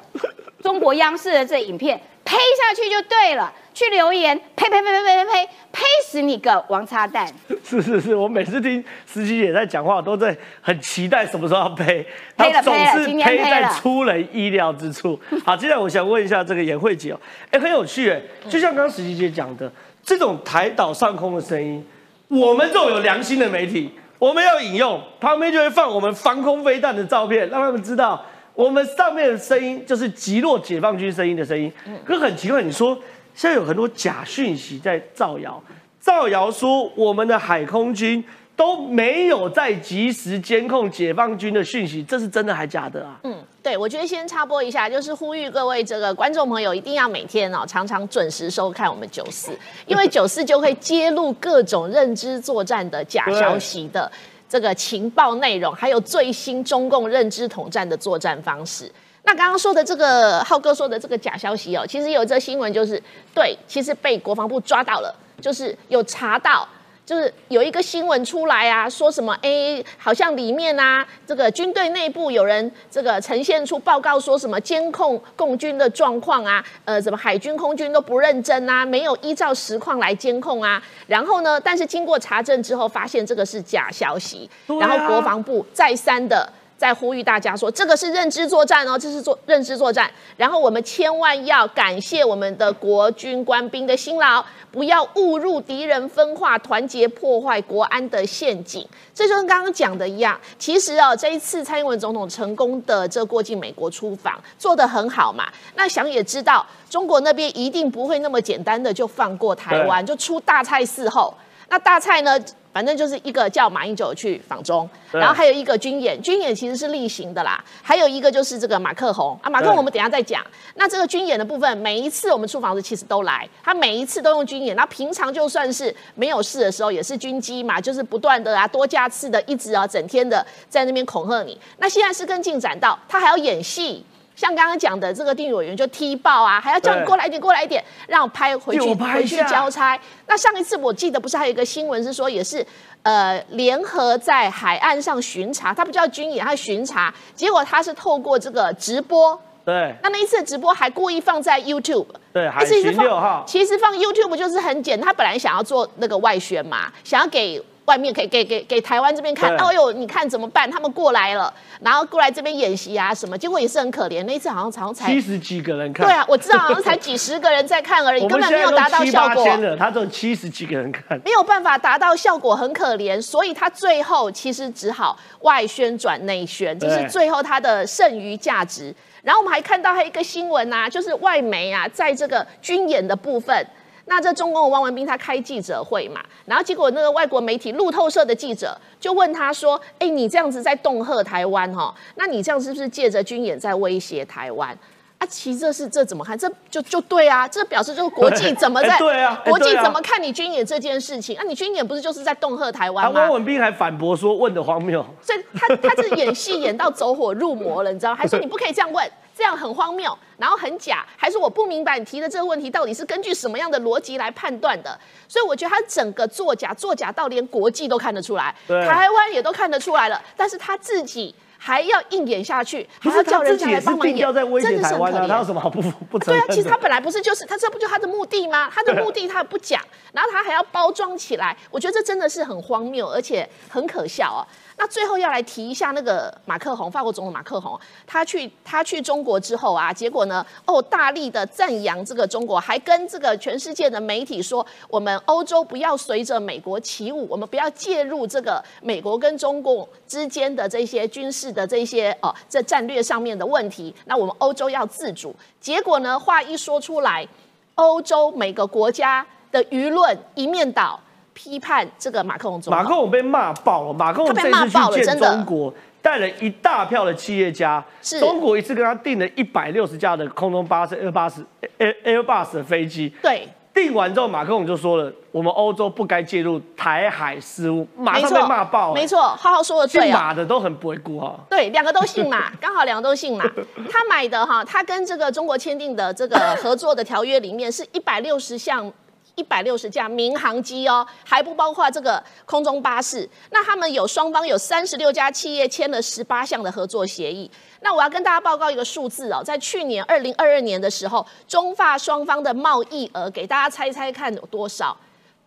[0.62, 2.02] 中国央视的这影片。
[2.32, 7.28] 呸下去就对了，去留言，呸呸呸呸呸呸呸，呸死你个王八蛋！
[7.62, 15.20] 是是是，我每次听司机姐在讲话，都在很期待什么时候要呸， 呸了总是呸在出人意料之处。
[15.46, 19.70] 好，接下来我想问一下这个颜慧姐哦，哎，很有趣哎，就像刚刚司机姐讲的，
[20.02, 21.86] 这种台岛上空的声音，
[22.30, 28.26] 我们这种有良心的媒体，我们要引用，旁边就会放我们防空飞弹的照片，让他们知道。
[28.54, 31.72] 我们上面的声音就是击落解放军声音的声音，
[32.06, 32.94] 可很奇怪，你说
[33.34, 35.62] 现在有很多假讯息在造谣，
[36.00, 38.24] 造谣说我们的海空军
[38.56, 43.20] 都没有在及时监控解放军的讯息，这是真的还假的啊？
[43.24, 49.52] 嗯，对，我觉得先插播一下，就是呼吁各位这个观众朋友一定要每天哦常常准时收看我们九四，
[49.88, 54.12] 因为九四就会揭露各种认知作战的假消息的。
[54.52, 58.92] 这个情报内容，还有最新中共认知统战的作战方式。
[59.24, 63.02] 那刚刚说的这个浩哥说的这个假消息哦，其实有这新闻就是
[63.34, 66.68] 对，其实被国防部抓到了，就是有查到。
[67.12, 80.82] 就是有一个新闻出来啊，说什么哎，好像里面啊，这个军队内部有人这个呈现出报告，说什么监控共军的状况啊，呃，什么海军空军都不认真啊，没有依照实况来监控啊。
[81.06, 84.50] 然后呢，但是经过查证之后，发现这个是假消息。
[84.80, 86.50] 然后国防部再三的。
[86.82, 90.10] 在呼吁大家说，这个是认知作战哦，这是做认知作战。
[90.36, 98.84] 然后我们千万要感谢我们的国军官兵的辛劳，不要误入敌人分化、团结破坏国安的陷阱。
[99.14, 105.48] 这就跟刚刚讲的一样，其实哦，这一次蔡英文总统成功的这过境美国出访，做得很好嘛。
[105.76, 111.32] 那想也知道，中国那边一定不会那么简单的就放过台湾，就出大菜伺候。
[111.70, 112.40] 那大菜呢？
[112.72, 117.64] 反正就是一个叫马英九去访中，然后还有一个军演，军演其实是例行的啦。
[117.82, 120.46] 还有一个就是这个马克宏啊，马克宏我们等下再讲。
[120.76, 124.76] 那这个军演的部分，每一次我们出访时其实都来，他每一次都用军演。
[124.76, 131.58] 那平常就算是没有事的时候，也是军机嘛，就是不断的啊，多架次的，一直啊，整天的在那边恐吓你。
[131.78, 134.06] 那现在是更进展到，他还要演戏。
[134.42, 139.96] 像刚刚讲的这个定委员就踢爆啊，还要叫你过来一点，过来一点，让我拍回去，回去交差。
[140.26, 142.66] 那上一次我记得不是还有一个新闻是说，也是
[143.04, 149.40] 呃联合在海岸上巡查，他不叫军演，他巡查，结果他是透过这个直播。
[149.64, 149.94] 对。
[150.02, 152.08] 那那一次直播还故意放在 YouTube。
[152.34, 153.44] 对，海巡六号。
[153.46, 157.64] 其实放 YouTube 就是很简单，他本来想要做那个外宣嘛，想要给。
[157.86, 160.70] 外面可以给给给台湾这边看，哦呦，你看怎么办？
[160.70, 164.24] 他们过来了，然后过来这边演习啊什么，结果也是很可怜。
[164.26, 169.46] 那一次好像好像才七十几个人看，对啊，我知道好像才 几十个人在看而已，根本没有达到效果。
[169.78, 173.22] 他只有七十几个人看，没有办法达到效果，很可怜。
[173.22, 178.94] 所以他最后其实只好外宣转内宣，这是最后他的剩余价值。
[179.24, 183.68] 然后我们还看到还有一个新闻啊，就是外媒啊，在这个军演的部分。
[184.12, 191.96] 那这中共的汪文斌他开记者会嘛，然后结果那个外国媒体路透社的记者就问他说：“哎，你这样子在恫吓台湾哈？
[192.16, 194.78] 那你这样是不是借着军演在威胁台湾？
[195.18, 196.38] 啊，其实这是这怎么看？
[196.38, 199.42] 这就就对啊，这表示就是国际怎么在对啊？
[199.46, 201.38] 国际怎么看你军演这件事情？
[201.38, 208.14] 啊，你军演不是就是在恫吓台湾吗？”汪文斌还反驳说：“问的荒谬。”所以他他是演戏演到走火入魔了，你知道？
[208.14, 209.10] 还说你不可以这样问。
[209.36, 215.00] 这样很荒谬，然后很假，还是我不明白你提的这个问题到底是根据什么样的逻辑来判断的？
[215.28, 224.18] 所以我觉得他整个作假，作假到连国际都看得出来，台湾也都看得出来了，但是他自己还要硬演下去，还要叫人家来帮忙演，
[224.62, 225.28] 真的是很可怜。
[225.28, 228.70] 他有什么好不不对啊，其实他本来不是就是他这不就他的目的吗？
[228.74, 234.42] 他的目的他不讲，然后他还要包装起来，我觉得这真的是很荒谬，而且很可笑啊。
[234.78, 255.36] 那最后要来提一下那个马克宏，法国总统马克宏，他去他去中国之后啊，结果呢，哦，大力的赞扬这个中国，还跟这个全世界的媒体说，我们欧洲不要随着美国起舞，我们不要介入这个美国跟中共之间的这些军事的这些哦，在战略上面的问题，那我们欧洲要自主。
[255.60, 257.28] 结果呢，话一说出来，
[257.76, 259.26] 欧洲每个国家。
[259.52, 260.98] 的舆论一面倒
[261.34, 262.84] 批判这个马克龙总统。
[262.84, 271.44] 马克龙被骂爆了，马克龙这次去见中国，带了一大票的企业家，是中国一次跟他订了一百六十架的空中巴士 Airbus
[271.78, 280.28] Air Airbus 的飞机，对，订完之后，马克龙就说了，我们欧洲不该介入台海事务，马没上被骂爆、没错，浩浩说的对姓啊。
[280.28, 281.40] 马的都很不会顾哈。
[281.50, 283.46] 对，两个都姓马， 刚好两个都姓马。
[283.90, 288.92] 他买的哈，他跟这个中国签订的这个合作的条约里面是一百六十项。
[289.36, 293.28] 一百六十架民航机哦，还不包括这个空中巴士。
[293.50, 297.50] 那他们有双方有三十六家企业签了十八项的合作协议。
[297.82, 304.96] 那我要跟大家报告一个数字哦，在去年二零二二年的时候，中法双方的贸易额，给大家猜猜看有多少？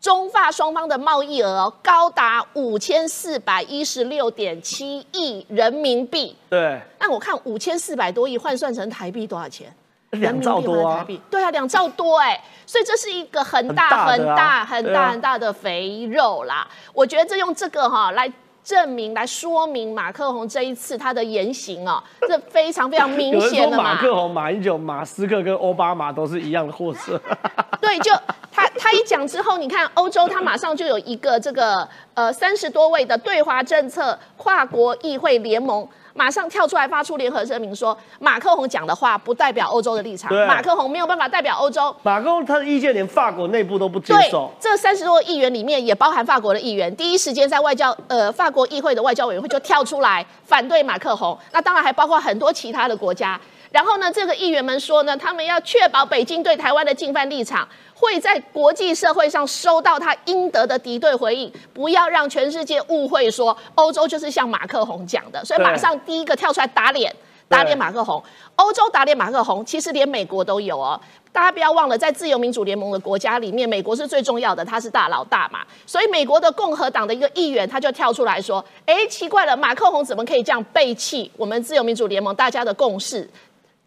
[0.01, 6.37] 中法双方的贸易额哦高达五千四百一十六点七亿人民币。
[6.51, 9.75] 对，那我看五千四百多亿换算成台币多少钱？
[10.14, 16.66] 两兆多啊对啊，两兆多哎、所以这是一个很大很很大很大很大的肥肉啦。
[16.92, 18.31] 我觉得这用这个哈来
[18.62, 23.83] 证明、来说明马克宏这一次他的言行啊，这非常非常明显的嘛。
[23.83, 27.20] 马克宏、马英九、马斯克跟奥巴马都是一样的货色。
[27.81, 28.11] 对，就
[28.50, 35.87] 他他一讲之后，你看欧洲，他马上就有一个这个呃三十多位的对华政策跨国议会联盟。
[36.14, 41.94] 马上跳出来发出联合声明说，马克宏讲的话不代表欧洲的立场，马克宏没有办法代表欧洲。
[42.03, 53.38] 马克宏他的意见连法国内部都不接对受，，这三十多个议员里面也包含法国的议员，第一时间在外交呃法国议会的外交委员会就跳出来反对马克宏，那当然还包括很多其他的国家。
[53.75, 67.13] 然后呢，这个议员们说呢，他们要确保北京对台湾的进犯立场会在国际社会上收到他应得的敌对回应，不要让全世界误会说欧洲就是像马克宏讲的，所以对马上第一个跳出来打脸。
[67.47, 68.23] 打脸马克宏，
[68.57, 70.99] 欧洲打脸马克宏，其实连美国都有哦。
[71.31, 75.61] 大家不要忘了，在自由民主联盟的国家里面，美国是最重要的，他是大老大嘛。
[75.85, 83.29] 所以美国的共和党的一个议员他就跳出来说：“哎，奇怪了，马克宏怎么可以这样背弃我们自由民主联盟大家的共识？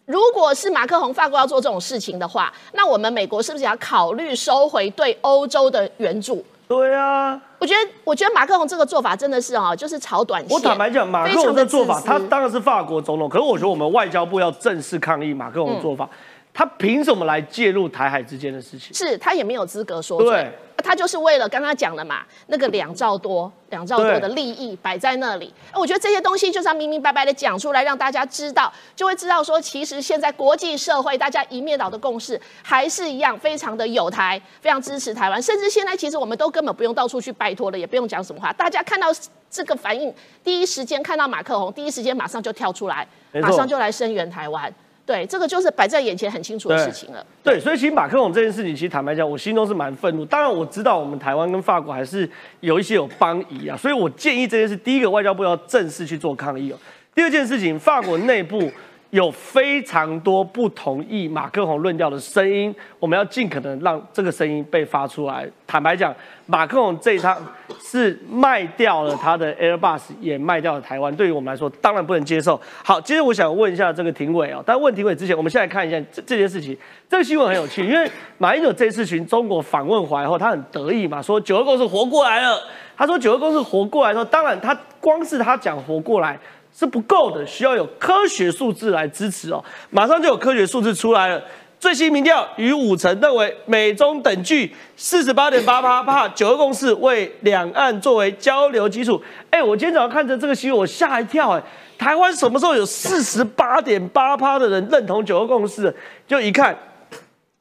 [0.07, 7.39] 如果是马克宏法国要做这种事情的话，那我们美国是不是也要考虑收回对欧洲的援助？”对啊。
[7.59, 10.55] 我觉得，我觉得马克宏这个做法真的是啊，就是炒短线。
[10.55, 16.09] 我坦白讲，马克龙的宏的做法，他当然是法国总统，可是我觉得我们外交部要正式抗议马克宏的做法，
[16.57, 18.91] 他凭什么来介入台海之间的事情？
[18.91, 25.53] 是他也没有资格说嘴对，他就是为了刚刚讲了嘛，那个两兆多、两兆多的利益摆在那里。
[25.75, 39.09] 我觉得这些东西就是要明明白白的讲出来，让大家知道，就会知道说，其实现在国际社会大家一面倒的共识还是一样，非常的有台，非常支持台湾，甚至现在其实我们都根本不用到处去拜托了，也不用讲什么话，大家看到
[39.51, 40.11] 这个反应，
[40.43, 44.73] 第一时间看到马克宏，第一时间马上就跳出来，马上就来声援台湾。
[45.07, 47.25] 对，这个就是摆在眼前很清楚的事情了。
[47.41, 50.25] 对，所以其实马克龙这件事情，其实坦白讲，我心中是蛮愤怒。
[50.25, 56.75] 当然我知道我们台湾跟法国还是有一些有邦谊啊，所以我建议这件事，第一个外交部要正式去做抗议哦。
[57.15, 58.69] 第二件事情，法国内部
[59.11, 65.49] 有非常多不同意马克宏论调的声音，我们要尽可能让这个声音被发出来。
[65.65, 66.13] 坦白讲，
[66.45, 67.37] 马克宏这一趟
[67.81, 72.59] 是卖掉了他的 Airbus，也卖掉了台湾，对于我们来说当然不能接受。
[72.83, 76.77] 好，接着我想问一下这个庭委哦，但问庭委之前，我们先来看一下这这件事情。
[77.09, 82.59] 这个新闻很有趣，因为马英九这次群中国访问回来后，他很得意嘛，说九二共识活过来了。
[82.97, 86.37] 他说九二共识活过来的时候，当然他光是他讲活过来。
[86.77, 89.63] 是不够的，需要有科学数字来支持哦。
[89.89, 91.41] 马上就有科学数字出来了。
[91.79, 99.19] 最新民调与五成认为美中等距四十八点八八帕，九二共识为两岸作为交流基础。
[99.49, 101.63] 哎，我今天早上看着这个新闻，我吓一跳哎！
[101.97, 105.91] 台湾什么时候有四十八点八趴的人认同九二共识？
[106.27, 106.77] 就一看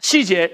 [0.01, 0.51] 细节。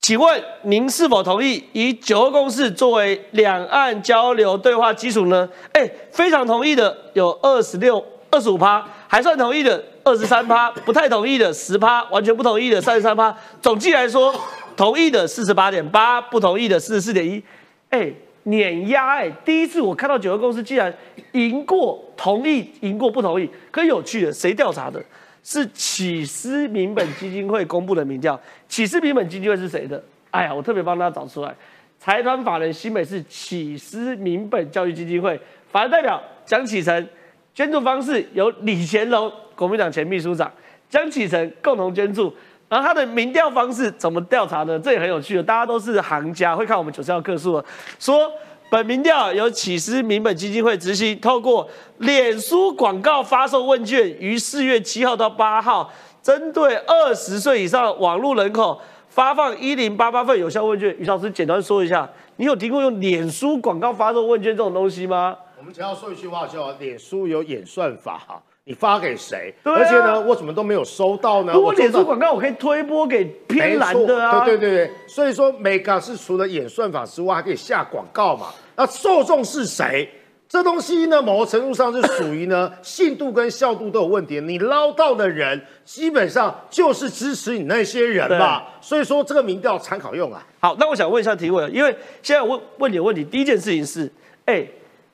[0.00, 5.46] 请问您是否同意以九二共识作为两岸交流对话基础呢？
[5.72, 13.36] 哎，非常同意的有二十六、二十五趴，还算同意的二十三趴，不太同意的十趴，完全不同意的三十三趴。
[13.60, 14.34] 总计来说，
[14.74, 17.42] 同意的四十八点八，不同意的四十四点一。
[17.90, 18.10] 哎，
[18.44, 19.30] 碾压哎！
[19.44, 20.92] 第一次我看到九二共识竟然
[21.32, 23.48] 赢过同意，赢过不同意。
[23.70, 24.98] 可有趣的，谁调查的？
[25.42, 28.38] 是启思民本基金会公布的民调。
[28.68, 30.02] 启思民本基金会是谁的？
[30.30, 31.54] 哎呀，我特别帮大家找出来。
[31.98, 35.38] 财团法人新北市启思民本教育基金会
[35.70, 37.08] 法人代表江启臣，
[37.54, 40.50] 捐助方式由李乾隆国民党前秘书长
[40.88, 42.34] 江启臣共同捐助。
[42.68, 44.78] 然后他的民调方式怎么调查呢？
[44.78, 47.62] 这也很有趣的，大家都是行家，会看我们九十号课数
[47.98, 48.30] 说。
[48.70, 51.68] 本民调由启思民本基金会执行，透过
[51.98, 55.92] 脸书广告发售问卷，于四月七号到八号，
[56.22, 60.96] 针对二十岁以上网络人口发放一零八八份有效问卷。
[61.00, 65.36] 于老师简单说一下，你有提供用脸书广告发送问卷这种东西吗？
[65.58, 69.52] 我们只要说一句话，叫脸书有演算法哈，你发给谁？
[69.64, 71.52] 对啊而且呢，我怎么都没有收到呢？
[71.52, 74.44] 如果我收到脸书广告，我可以推播给偏蓝的啊。
[74.44, 78.48] 对对对对，所以说 Mega 是除了演算法之外，还可以下广告嘛。
[78.76, 80.08] 那受众是谁？
[80.48, 84.40] 这东西呢，某个程度上是属于呢信度跟效度都有问题。
[84.40, 88.64] 你捞到的人，基本上就是支持你那些人嘛。
[88.80, 90.44] 所以说这个民调参考用啊。
[90.58, 94.10] 好，那我想问一下提问，因为现在我问问你的问题，第一件事情是，
[94.44, 94.66] 哎，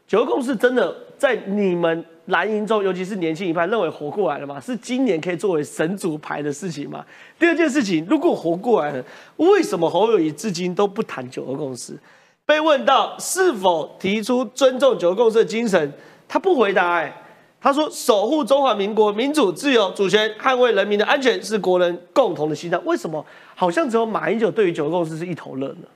[0.07, 4.61] 九二共识真的在你们蓝营中，尤其是年轻一派认为活过来了吗？
[4.61, 7.05] 是今年可以作为神主牌的事情吗？
[7.39, 9.05] 第二件事情，如果活过来了，
[9.37, 11.97] 为什么侯友谊至今都不谈九二共识？
[12.45, 15.93] 被问到是否提出尊重九二共识的精神，
[16.29, 17.12] 他不回答、哎，
[17.61, 22.81] 他说守护中华民国民主自由主权，捍卫人民的安全是国人共同的心脏。
[22.85, 25.87] 为什么好像只有马英九对于九二共识是一头热呢？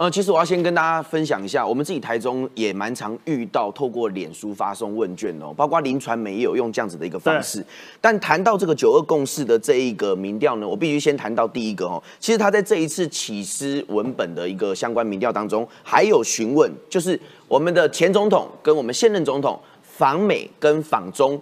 [0.00, 7.62] 呃，其实我要先跟大家分享一下，我们自己台中也蛮常遇到透过脸书发送问卷哦，包括林传媒也有用这样子的一个方式。
[8.00, 21.38] 但谈到这个九二共识的这一个民调呢，我必须先谈到第一个哦，其实他在这一次起司文本的一个相关民调当中，还有询问，就是我们的前总统跟我们现任总统访美跟访中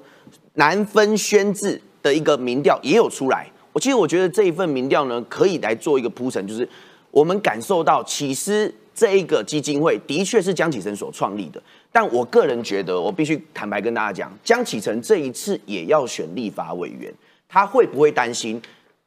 [0.54, 3.48] 难分宣制的一个民调也有出来。
[3.72, 6.68] 我其实我觉得这一份民调呢，可以来做一个铺陈，就是
[7.11, 17.12] 我们感受到起司这一个基金会的确是江启臣所创立的，但我个人觉得，我必须坦白跟大家讲，江启臣这一次也要选立法委员，
[17.48, 18.61] 他会不会担心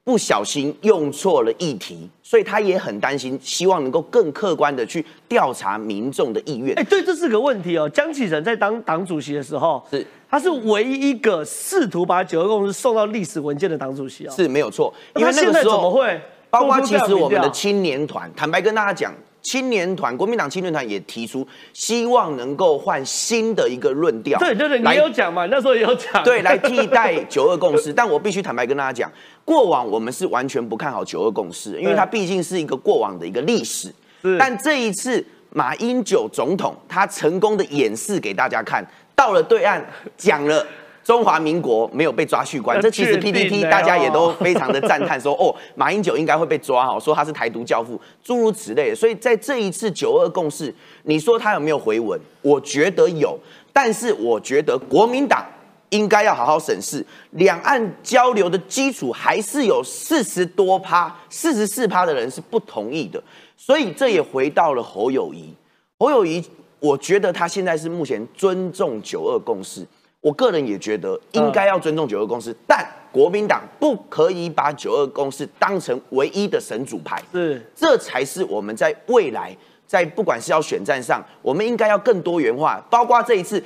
[0.03, 2.09] 不小心用错了议题？
[2.23, 6.83] 所以他也很担心，希望能够更客观的去调查民众的意愿哎、。
[6.85, 7.87] 对，这是个问题哦。
[7.89, 14.33] 江启臣在当党主席的时候，是他是唯一一个试图把九二共识送到历史文件的党主席哦。
[14.33, 16.21] 是没有错，因那现在为那个时候怎么会
[16.51, 25.45] 包括其实我们的青年团，坦白跟大家讲，青年团国民党青年团也提出希望能够换新的一个论调，对对对，你有讲嘛？
[25.47, 26.23] 那时候也有讲。
[26.23, 27.91] 对，来替代 九二共识。
[27.93, 29.11] 但我必须坦白跟大家讲，
[29.45, 33.91] 过往我们是完全不看好九二共识，因为它毕竟是一个过往的一个历史。
[34.37, 38.85] 但这一次马英九总统他成功的演示给大家看，
[39.15, 39.83] 到了对岸
[40.17, 40.67] 讲了。
[41.03, 48.95] 中华民国没有被抓去关，呃这其实 PPT 大家也哦都非常的赞叹，说 哦，马英九应该会被抓哦，说他是台独教父，诸如此类的。
[48.95, 50.73] 所以在这一次九二共识，
[51.03, 52.19] 你说他有没有回文？
[52.41, 53.37] 我觉得有，
[53.73, 55.43] 但是我觉得国民党
[55.89, 63.21] 应该要好好审视两岸交流的基础，还是有四十多趴、四十四趴的人是不同意的，
[63.57, 65.53] 所以这也回到了侯友谊。
[65.97, 66.43] 侯友谊，
[66.79, 69.85] 我觉得他现在是目前尊重九二共识，
[70.21, 77.21] 我个人也觉得应该要尊重九二共识，但国民党不可以把九二共识当成唯一的神主牌。
[77.33, 79.55] 是这才是我们在未来
[79.87, 83.61] 在不管是要选战上，我们应该要更多元化，包括这一次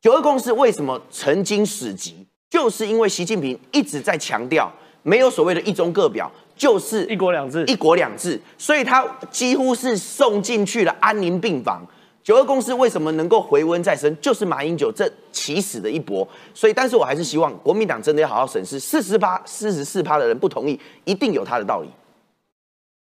[0.00, 4.70] 九二共识为什么曾经史籍，就是因为习近平一直在强调
[5.04, 11.86] 没有所谓的一中各表，就是一国两制一国两制，所以他几乎是送进去了安宁病房。
[12.26, 16.26] 九二共识为什么能够回温再生，就是马英九这起死的一搏。
[16.52, 21.88] 所以，但是我还是希望国民党真的要好好审视，四十八、四十四趴的人不同意，一定有他的道理。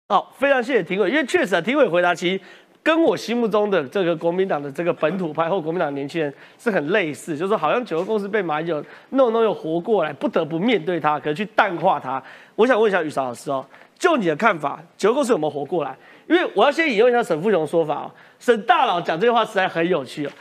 [0.10, 2.40] 好，非常谢谢庭委，因为确实啊，庭委回答其实
[2.84, 12.22] 跟我心目中的这个国民党的这个本土派或国民党年轻人是很类似，就是说好像九个公司被马英九弄弄又活过来，不得不面对它，可是去淡化它。
[12.56, 13.66] 我想问一下宇韶老师哦，
[13.98, 15.98] 就你的看法，九个公司有没有活过来？
[16.30, 20.32] 因为我要先引用一下沈富雄的说法哦，沈大佬讲这句话实在很有趣哦。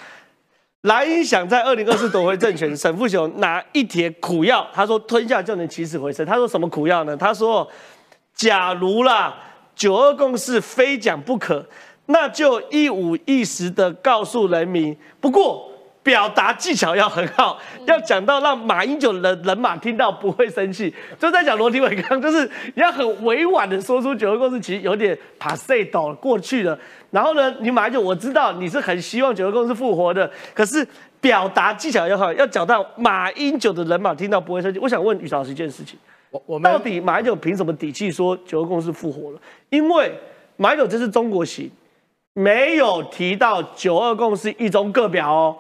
[0.83, 6.25] 蓝英想在二零二四夺回政权， 沈富雄拿一帖苦药，他说吞下就能起死回生。
[6.25, 7.17] 他说什么苦药呢？
[7.17, 7.69] 他说，
[8.35, 9.35] 假如啦
[9.75, 11.67] 九二共识非讲不可，
[12.07, 14.97] 那就一五一十的告诉人民。
[15.21, 15.71] 不过
[16.07, 20.95] 表达技巧要很好，要讲到让马英九的人马听到不会生气。
[21.19, 26.79] 就在讲罗廷伟刚刚，就是你要很委婉的说出九二共识其实有点 passe 倒过去了。
[27.11, 30.87] 然后呢，你马英九我知道你是很希望九二共识复活的，可是
[31.21, 34.79] 表达技巧要好，要讲到马英九的人马听到不会生气。
[34.79, 35.99] 我想问于老师一件事情。
[36.31, 39.41] 我我们到底马英九凭什么底气说九二共识复活了？
[39.71, 40.13] 因为
[40.57, 41.69] 马英九这是中国行，
[42.33, 45.57] 没有提到九二共识一中各表哦，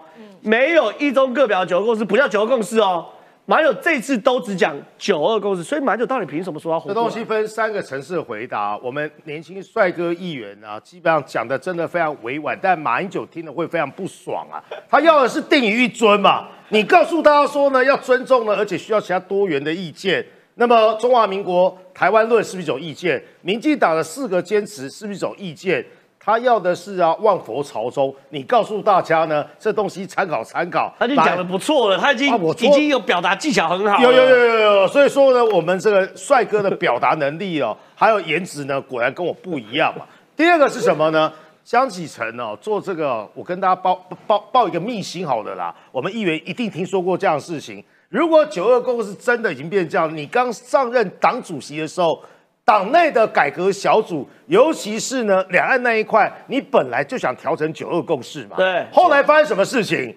[0.46, 3.04] 没有一中各表九二共识，不叫九二共识哦。
[3.46, 6.94] 马英九这次都只讲九二共识，所以马英九到底凭什么说他活过来？
[6.94, 8.78] 这东西分三个层次回答。
[8.78, 14.62] 我们年轻帅哥议员啊，基本上讲的真的非常委婉，但马英九听了会非常不爽啊。
[14.88, 20.24] 他要的是定于一尊嘛，你告诉大家说呢，要尊重呢，而且需要其他多元的意见。
[20.54, 23.20] 那么中华民国台湾论是不是一种意见？
[23.42, 25.84] 民进党的四个坚持是不是一种意见？
[26.26, 28.12] 他要的是啊，万佛朝宗。
[28.30, 30.92] 你告诉大家呢，这东西参考参考。
[30.98, 34.02] 他已经讲的不错了，他已经、已经有表达技巧很好。
[34.02, 40.04] 有有有有有，所以说呢，我们这个帅哥的表达能力哦，还有颜值呢，果然跟我不一样嘛。
[40.36, 41.32] 第二个是什么呢？
[41.62, 43.94] 江启臣哦，做这个，我跟大家报
[44.26, 45.72] 报报一个秘辛好的啦。
[45.92, 47.84] 我们议员一定听说过这样的事情。
[48.08, 52.20] 如果九二共识真的已经变这样，你刚上任党主席的时候，
[52.66, 58.56] 党内的改革小组，尤其是呢两岸那一块，你本来就想调成九二共识嘛。
[58.56, 60.12] 对后来发生什么事情？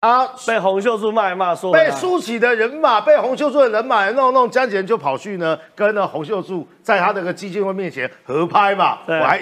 [0.00, 8.98] 啊，被洪秀柱骂一骂说被苏起的人马，被洪秀柱的人马弄弄，江启臣就跑去呢，跟呢洪秀柱在他那个基金会面前合拍嘛。
[9.06, 9.40] 对我还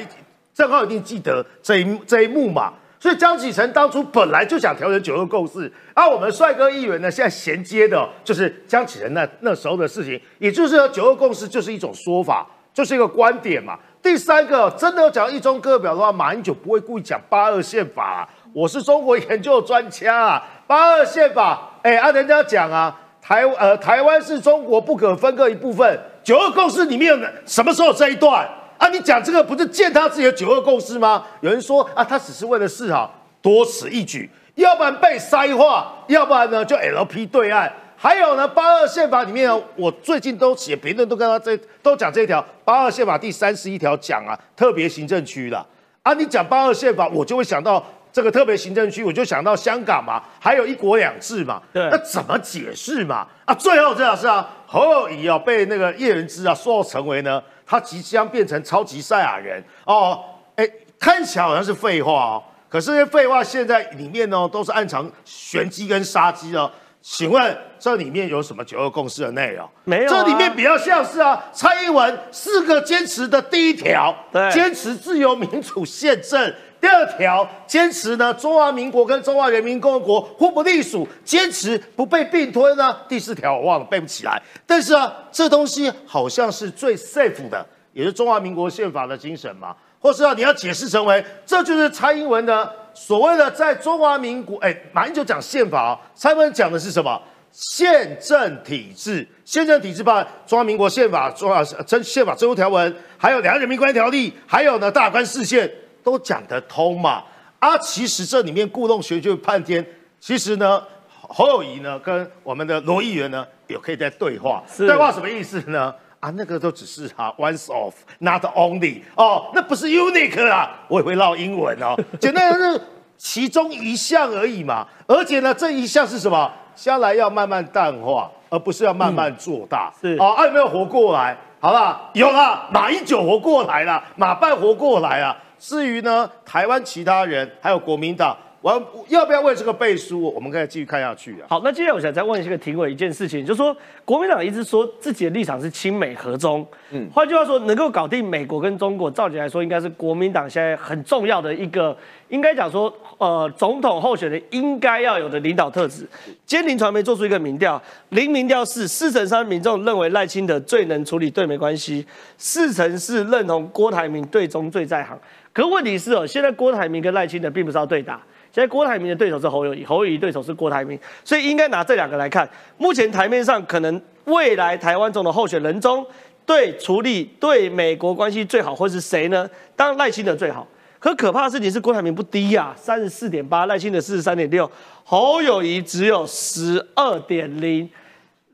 [0.52, 2.74] 正好一定记得这一幕这一幕嘛。
[3.00, 13.78] 所以江启臣当初本来就想调成九二共识，而我们帅哥议员呢，现在衔接的就是江启臣那那时候的事情，也就是说九二共识就是一种说法，就是一个观点嘛。
[14.02, 25.98] 第三个，真的要讲一中各表的话，马英九不会故意讲八二宪法、我是中国研究专家啊，八二宪法，哎，按人家讲啊，台呃台湾是中国不可分割一部分。
[26.22, 28.46] 九二共识里面什么时候这一段
[28.80, 28.88] 啊？
[28.88, 31.26] 你讲这个不是践踏自己的九二共识吗？
[31.42, 37.70] 有人说啊，他只是为了示好，多此一举，要不然被塞化，要不然呢就 LP 对岸。
[37.94, 45.66] 还有呢，八二宪法里面，我最近都写评论，都跟他这都讲这一条八二宪法第三十一条讲啊，特别行政区的
[46.02, 53.26] 啊，你讲八二宪法，我就会想到这个特别行政区，我就想到香港嘛，还有一国两制嘛，对那怎么解释嘛？
[53.44, 60.18] 啊，最后这样是啊，侯友谊啊被那个叶元之啊说成为呢，他即将变成超级赛亚人哦，
[60.56, 66.70] 哎，看起来好像是废话哦，可是废话现在里面呢都是暗藏玄机跟杀机哦。
[67.02, 69.66] 请问这里面有什么九二共识的内容？
[69.84, 76.52] 没有啊这里面比较像是啊，蔡英文四个坚持的第一条，对坚持自由民主宪政。
[76.80, 82.96] 第二条，坚持呢中华民国跟中华人民共和国互不隶属，坚持不被并吞呢。
[83.08, 89.76] 第四条我忘了背不起来，但是啊，这东西好像是最 safe 的，也是中华民国宪法的精神嘛。
[90.02, 97.20] 或是啊，你要解释成为这就是蔡英文的所谓的在中华民国，哎，马英九讲宪法、蔡英文讲的是什么？
[97.52, 105.70] 宪政体制，宪政体制包含中华民国宪法、中华真宪法最后条文，还有两岸人民关系条例，还有呢大关视线
[106.02, 107.22] 都讲得通嘛。
[107.58, 109.84] 啊，其实这里面故弄玄虚半天，
[110.18, 110.82] 其实呢，
[111.20, 115.94] 侯友谊呢跟我们的罗议员呢也可以在对话，是对话什么意思呢？
[116.20, 122.82] 啊，那个都只是哈、once off not only 哦，那不是 unique 啊，我也会唠英文哦， 简单的是
[123.16, 124.86] 其中一项而已嘛。
[125.06, 126.50] 而且呢，这一项是什么？
[126.74, 129.92] 将来要慢慢淡化，而不是要慢慢做大。
[130.00, 131.36] 是哦，啊有没有活过来？
[131.60, 135.36] 好啦，有啦，马英九活过来了，马办活过来了。
[135.60, 140.22] 至于呢，台湾其他人还有国民党，我要要不要为这个背书？
[140.34, 141.46] 我们可以继续看下去啊。
[141.50, 151.94] 好，那接下来我想再问一个庭委一件事情，就是说国民党一直说自己的立场是亲美和中，嗯，换句话说，能够搞定美国跟中国，照理来说应该是国民党现在很重要的一个，
[152.28, 156.08] 应该讲说，呃，总统候选人应该要有的领导特质。
[156.46, 157.80] 今天林传媒做出一个民调，
[158.10, 162.06] 零民调是四成三民众认为赖清德最能处理对美关系，
[162.38, 165.18] 四成是认同郭台铭对中最在行。
[165.52, 168.20] 可问题是哦，现在郭台铭跟赖清德并不是要对打。
[168.52, 172.48] 现在郭台铭的对手是侯友谊，侯友谊对手是郭台铭，所以应该拿这两个来看。
[172.78, 176.04] 目前台面上可能未来台湾总统候选人中，
[176.44, 179.48] 对处理对美国关系最好会是谁呢？
[179.76, 180.66] 当然赖清德最好。
[180.98, 184.70] 可可怕的事情是郭台铭不低呀、三十四点八，赖清德四十三点六，
[185.04, 187.88] 侯友谊只有十二点零，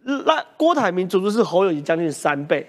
[0.04, 2.64] 那郭台铭足足是侯友谊将近三倍。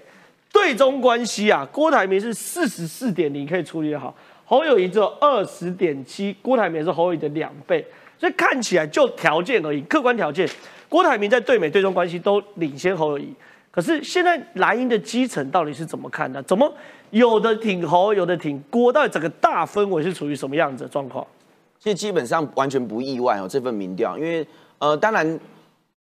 [0.51, 7.85] 对中关系啊，郭台铭是四十四点零可以处理得好，侯友谊只有二十点七，郭台铭是侯友谊的两倍，
[8.17, 10.49] 所以看起来就条件而已，客观条件，
[10.89, 13.33] 郭台铭在对美对中关系都领先侯友谊。
[13.69, 16.41] 可是现在蓝营的基层到底是怎么看的？
[16.43, 16.73] 怎么
[17.11, 18.91] 有的挺侯，有的挺郭？
[18.91, 21.25] 到底整个大氛围是处于什么样子的状况？
[21.77, 24.43] 其实基本上完全不意外哦，这份民调，因为
[24.79, 25.39] 呃，当然，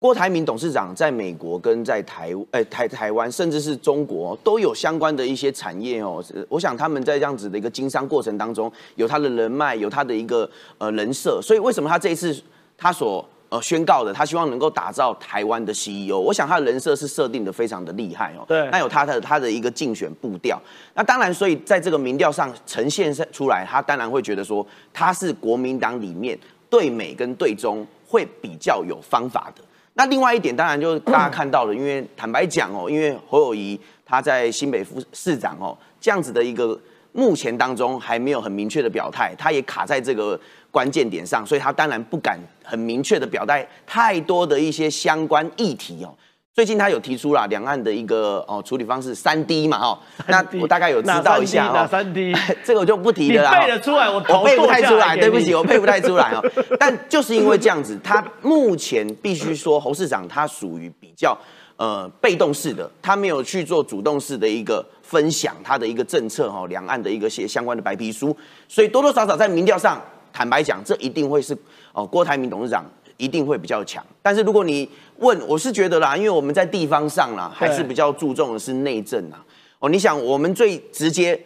[0.04, 6.22] 郭台铭董事长在美国跟在台呃台台湾，甚至是中国都有相关的一些产业哦。
[6.46, 10.46] 我想他们在这样子的一个经商过程当中，有他的人脉，有他的一个
[10.76, 12.38] 呃人设，所以为什么他这一次
[12.76, 18.44] 他所呃宣告的，他希望能够打造台湾的 CEO，我想他的人设是设定的非常的厉害哦。
[18.46, 20.60] 对那有他的他的一个竞选步调。
[20.92, 26.38] 那当然，所以在这个民调上呈现出来，他当然会觉得说他是国民党里面
[26.68, 29.64] 对美跟对中会比较有方法的。
[29.94, 36.78] 那另外一点，当然就是大家看到了，因为坦白讲哦，因为侯友谊他在新北副市长哦这样子的一个
[37.12, 40.38] 目前当中还没有很明确的表态，他也卡在这个
[40.72, 46.12] 关键点上，所以他当然不敢很明确的表态太多的一些相关议题哦。
[46.54, 49.98] 最近他有提出了两岸的一个哦处理方式三 D 嘛哦，
[50.28, 51.88] 那我大概有知道一下哪哦。
[51.90, 52.32] 三 D？
[52.62, 53.60] 这个我就不提了啦。
[53.60, 56.40] 背得出来，我背不太出来，对不起，我背不太出来哦。
[56.78, 61.36] 但就是因为这样子，他目前必须说侯市长他属于比较
[61.74, 68.36] 呃被动式的，他没有去做主动式的一个分享他的一个政策哦，两岸的一个些相关的白皮书，
[68.68, 70.00] 所以多多少少在民调上，
[70.32, 71.58] 坦白讲，这一定会是
[71.92, 74.04] 哦郭台铭董事长一定会比较强。
[74.22, 74.88] 但是如果你
[75.18, 79.44] 问，我是觉得啦，因为我们在地方上啦，还是比较注重的是内政啊。
[79.78, 81.38] 哦，你想我们最直接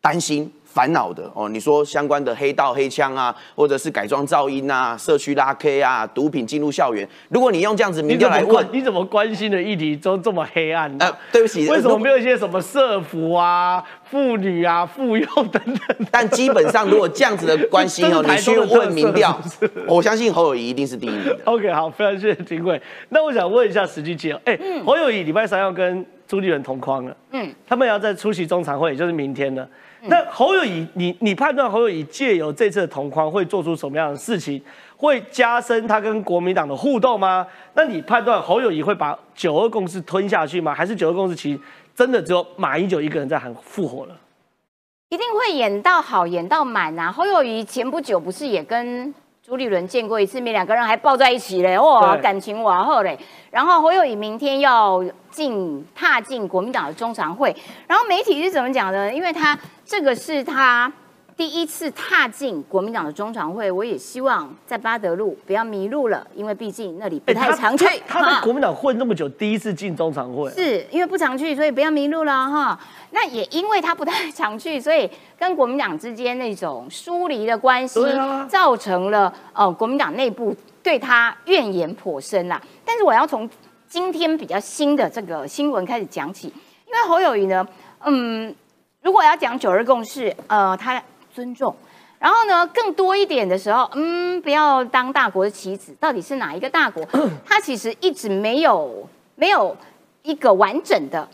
[0.00, 0.52] 担心。
[0.74, 11.06] 烦恼的哦，你说相关的黑道黑枪啊，或者是改装噪音啊、社区拉 K 啊、毒品进入校园，如果你用这样子你民调来问怎么，你怎么关心的议题都这么黑暗呢？
[11.06, 15.96] 呃，对不起，为什么没有一些什么社服啊、妇女啊、妇幼等等？
[16.10, 19.40] 但基本上，如果这样子的关系哦，这 你去问民调
[19.86, 21.38] 我相信侯友谊一定是第一名的。
[21.44, 22.82] OK，好，非常谢谢金贵。
[23.10, 29.68] 那我想问一下实际情况，哎、侯友谊礼拜三要跟朱立伦同框了，嗯嗯，他们要在出席中常会，也就是明天了。
[30.06, 34.62] 那侯友谊，你你判断侯友谊借由这次的同框会做出什么样的事情，
[34.96, 37.46] 会加深他跟国民党的互动吗？
[37.74, 40.74] 那你判断侯友谊会把九二共识吞下去吗？
[40.74, 41.60] 还是九二共识其实
[41.94, 44.16] 真的只有马英九一个人在喊复活了？
[45.10, 47.12] 一定会演到好，演到满啊！
[47.12, 49.14] 侯友谊前不久不是也跟
[49.46, 53.18] 朱立伦见过一次面，两个人还抱在一起嘞，哇，感情瓦厚嘞。
[53.50, 57.54] 然后侯友宜明天要进踏进国民党的中常会，
[57.86, 59.12] 然后媒体是怎么讲的？
[59.12, 60.90] 因为他这个是他
[61.36, 67.84] 第一次踏进国民党的中常会，我也希望在巴德路不要迷路了，因为毕竟那里不太常去。
[68.06, 72.78] 他他在哈国民党混那么久，第一次进中常会，是因为不常去，所以不要迷路了哈。
[73.10, 80.54] 那也因为他不太常去，所以跟国民党之间那种疏离的关系，啊造成了呃国民党内部
[80.84, 82.62] 对他怨言颇深啦。
[82.84, 83.48] 但是我要从
[83.88, 86.46] 今天比较新的这个新闻开始讲起，
[86.86, 87.66] 因为侯友谊呢，
[88.04, 88.54] 嗯，
[89.02, 91.02] 如果要讲九二共识，呃，他
[91.34, 91.74] 尊重。
[92.20, 97.04] 然后呢，更多一点的时候，嗯，不要当大国的棋子，到底是哪一个大国？
[97.44, 99.76] 他其实一直没有没有
[100.22, 101.28] 一个完整的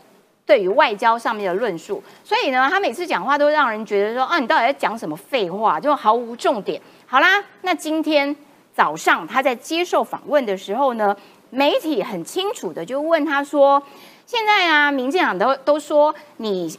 [0.45, 6.81] 对于外交上面的论述，所以呢，他每次讲话都让人觉得说，啊，你到底在讲什么废话，就毫无重点。
[7.05, 8.35] 好啦，那今天
[8.73, 11.15] 早上他在接受访问的时候呢，
[11.51, 13.81] 媒体很清楚的就问他说，
[14.25, 16.77] 现在啊，民进党都都说你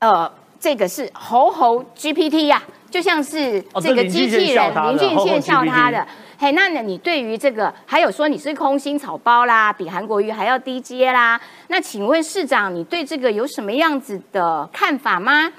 [0.00, 0.30] 呃，
[0.64, 6.06] 这个是猴猴 GPT 呀、就像是哦这个机器人林俊宪笑他的。
[6.38, 6.80] 嘿，那呢？
[6.80, 11.38] 你对于这个还有说你是空心草包啦，比韩国瑜还要低阶啦？
[11.68, 15.52] 那请问市长，你对这个有什么样子的看法吗？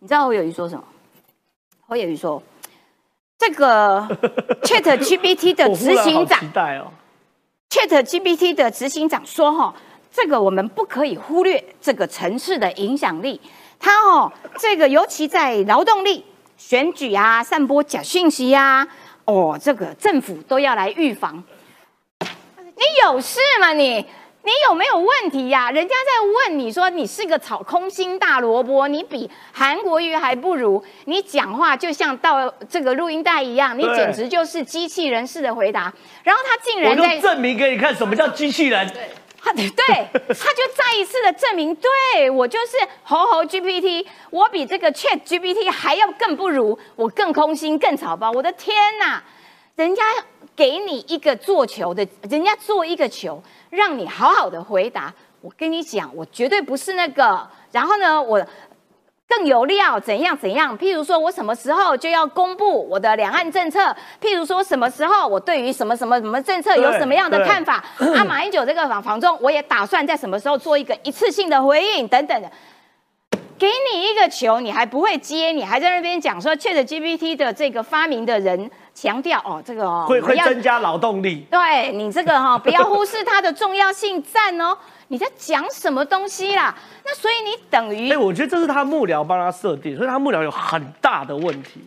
[0.00, 0.84] 你知道侯友谊说什么？
[1.86, 2.42] 侯友谊说，
[3.38, 4.06] 这个
[4.64, 6.38] Chat GPT 的执行长
[6.78, 6.92] 哦。
[7.70, 9.74] Chat GPT 的执行长说：“哈，
[10.12, 13.40] 这个我们不可以忽略这个城市的影响力。
[13.82, 16.24] 它哦，这个尤其在劳动力、
[16.56, 18.86] 选举啊、散播假讯息啊，
[19.24, 21.42] 哦，这个政府都要来预防。
[22.20, 24.06] 你有事吗你？
[24.44, 35.92] 你有没有问题呀、人家在问你说你是个草空心大萝卜，你比韩国瑜还不如，你讲话就像到这个录音带一样，你对简直就是机器人式的回答。
[36.24, 38.92] 然后他竟然在就证明给你看什么叫机器人。
[39.44, 39.64] 他对，
[40.12, 48.30] 他就再一次的证明，对我就是猴猴 GPT，我比这个 Chat GPT 还要更不如，我更空心、更草包。
[48.30, 49.22] 我的天哪！
[49.74, 50.02] 人家
[50.54, 55.12] 给你一个做球的，人家做一个球，让你好好的回答。
[55.40, 57.44] 我跟你讲，我绝对不是那个。
[57.72, 58.46] 然后呢，我
[59.34, 60.76] 更有料，怎样怎样？
[60.78, 63.94] 譬如说我什么时候就要公布我的两岸政策？
[64.20, 67.82] 譬如说什么时候我对于什么什么什么政策有什么样的看法？
[67.98, 72.50] 啊，马英九这个访访中，我也打算在什么时候做一个一次性的回应等等的。
[73.58, 81.46] 给你一个球，你还不会接，你还在那边讲说 Chat GPT 的这个发明的人强调哦，这个哦，会会增加劳动力。
[81.48, 84.76] 对你这个哈、不要忽视它的重要性，赞哦！
[85.12, 86.74] 你在讲什么东西啦？
[87.04, 91.82] 那所以你等于哎、我觉得这是他幕僚帮他设定，所以他幕僚有很大的问题。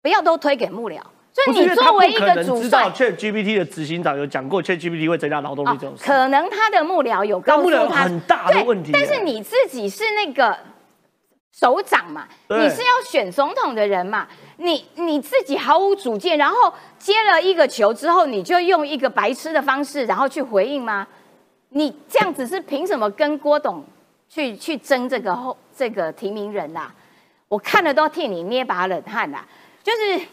[0.00, 0.98] 不要都推给幕僚。
[1.34, 6.02] 所以你作为一可个主能知道帅，Chat GPT 的执行长有讲过 Chat GPT 会增加劳动力哦这种事。
[6.02, 10.56] 可能他的幕僚有告诉但幕僚有他很大的对问题但是你自己是那个
[11.52, 14.26] 首长嘛，你是要选总统的人嘛，
[14.56, 21.06] 你你自己毫无主见，然后接了一个球之后，你就用一个白痴的方式，然后去回应吗？
[21.76, 23.84] 你这样子是凭什么跟郭董
[24.30, 26.90] 去去争这个后这个提名人啊、
[27.48, 29.44] 我看了都替你捏把冷汗啦、
[29.84, 30.26] 就是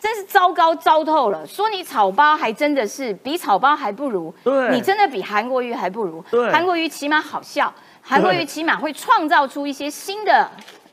[0.00, 1.44] 真是糟糕糟透了。
[1.44, 6.24] 说你草包还真的是比草包还不如，对你真的比韩国瑜还不如。
[6.30, 10.48] 对韩国瑜起码好笑，韩国瑜起码会创造出一些新的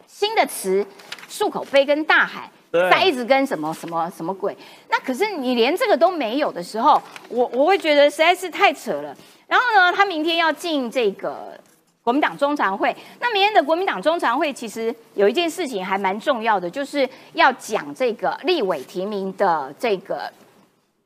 [0.08, 0.84] 新的词，
[1.30, 2.50] 漱口杯跟大海。
[2.72, 4.58] 对塞子跟什么什么什么鬼？
[4.90, 9.16] 那可是你连这个都没有的时候，我我会觉得实在是太扯了。
[9.54, 11.56] 然后呢，他明天要进这个
[12.02, 12.96] 国民党中常会。
[13.20, 20.28] 那明天的国民党中常会其实有一件事情还蛮重要的，就是要讲这个立委提名的这个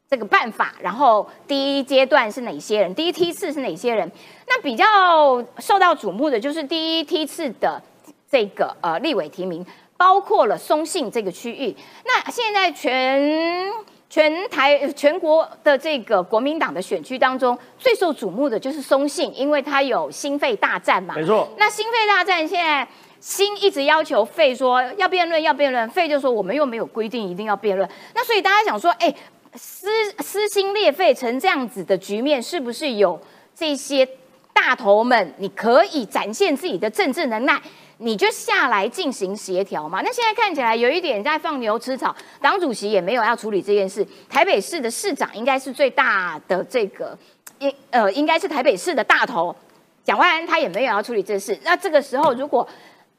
[0.09, 0.73] 这个办法。
[0.79, 2.95] 然后第一阶段是哪些人？
[2.95, 4.09] 第一梯次是哪些人？
[4.47, 7.83] 那比较受到瞩目的就是第一梯次的
[8.31, 9.65] 这个呃立委提名，
[9.97, 11.75] 包括了松信这个区域。
[12.05, 13.69] 那现在全
[14.09, 21.13] 全台全国的这个国民党的选区当中，最受瞩目的就是松信，因为它有心肺大战嘛。
[21.15, 22.87] 没错，那心肺大战现在
[23.19, 27.87] 心一直要求费说要辩论要辩论，费就说我们又没有规定一定要辩论。
[28.15, 29.13] 那所以大家想说，哎，
[29.55, 29.89] 撕
[30.19, 33.19] 撕心裂肺成这样子的局面，是不是有
[33.53, 34.07] 这些
[34.53, 37.61] 大头们，你可以展现自己的政治能耐？
[37.99, 40.01] 你就下来进行协调嘛。
[40.03, 44.05] 那现在看起来有一点在放牛吃草，党主席也没有要处理这件事。
[44.29, 47.17] 台北市的市长应该是最大的这个，
[47.59, 49.55] 应呃应该是台北市的大头，
[50.03, 51.57] 蒋万安他也没有要处理这事。
[51.63, 52.67] 那这个时候，如果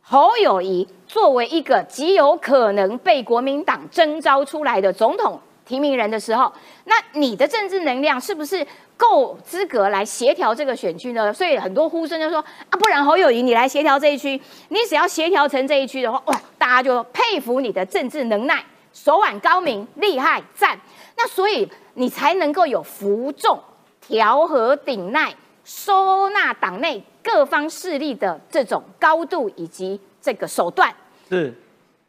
[0.01, 6.51] 侯友谊作为一个极有可能被国民党征召出来的总统提名人的时候，
[6.85, 8.67] 那你的政治能量是不是
[8.97, 11.31] 够资格来协调这个选区呢？
[11.31, 14.41] 所以很多呼声就说啊，不然侯友谊你来协调这一区，
[14.71, 18.65] 你只要协调成这一区的话，哇，大家就佩服你的政治能耐，
[18.95, 20.81] 手腕高明，厉害，赞。
[21.19, 23.61] 那所以你才能够有服众、
[24.01, 30.95] 调和顶耐、收纳党内各方势力的这种高度以及这个手段。
[31.29, 31.55] 是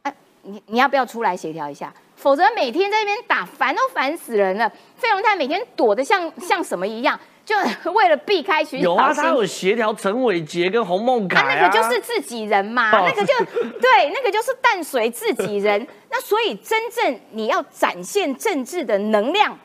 [0.02, 1.92] 哎，你你要不要出来协调一下？
[2.20, 4.70] 否则每天在那边打，烦都烦死人了。
[4.94, 7.56] 费鸿泰每天躲得像像什么一样，就
[7.92, 13.34] 为了避开徐有啊，他有协调陈伟杰跟洪孟凯啊，那个就是自己人嘛，哦那个就
[13.80, 15.86] 对，那个就是淡水自己人。
[16.10, 19.58] 那所以真正你要展现政治的能量，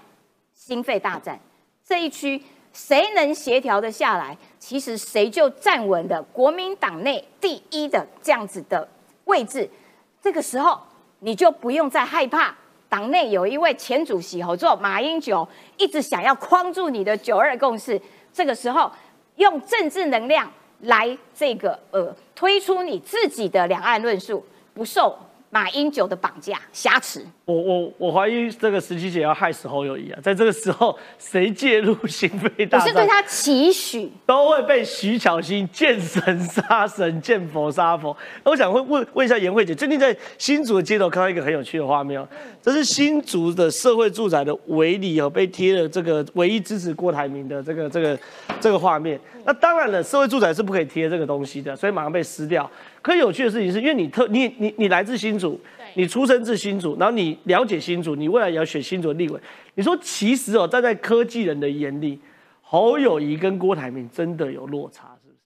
[0.53, 1.37] 心肺大战
[1.85, 2.41] 这一区
[2.71, 8.87] 谁能协调的下来，其实谁就站稳了国民党内第一的这样子的
[9.25, 9.69] 位置。
[10.21, 10.79] 这个时候
[11.25, 12.55] 你就不用再害怕。
[12.87, 15.45] 党内有一位前主席合作马英九
[15.75, 17.99] 一直想要框住你的九二共识，
[18.31, 18.89] 这个时候
[19.37, 20.49] 用政治能量
[20.81, 24.45] 来这个呃推出你自己的两岸论述，
[24.75, 25.17] 不受
[25.55, 27.25] 马英九的绑架挟持。
[27.45, 30.19] 我我我怀疑这个十七姐要害死侯友谊啊！
[30.21, 38.13] 在这个时候，谁介入心肺我是对他期许，都会被徐巧芯见神杀神，见佛杀佛。
[38.43, 42.27] 那我想会问问一下颜慧姐，最近在新竹的街头看到一个很有趣的画面哦，
[42.61, 48.19] 这是新竹的社会住宅的围篱哦，被贴了这个唯一支持郭台铭的这个这个
[48.59, 49.17] 这个画面。
[49.45, 52.69] 那当然了，社会住宅是不可以贴这个东西的，所以马上被撕掉。
[53.05, 55.61] 可有趣的事情是，因为你特你你你来自新竹，
[55.93, 59.39] 你出生自新竹，然后你了解新竹，你未来也要选新竹的立委。
[59.75, 62.19] 你说其实哦，站在科技人的眼里，
[62.63, 65.37] 侯友谊跟郭台铭真的有落差，是不是？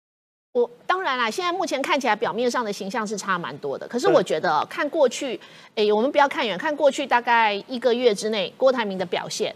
[0.54, 5.38] 我当然啦，现在目前看起来表面上的形象是差蛮多的，可是我觉得哦看过去，
[5.76, 9.54] 诶，我们不要看远，看过去大概一个月之内，郭台铭的表现。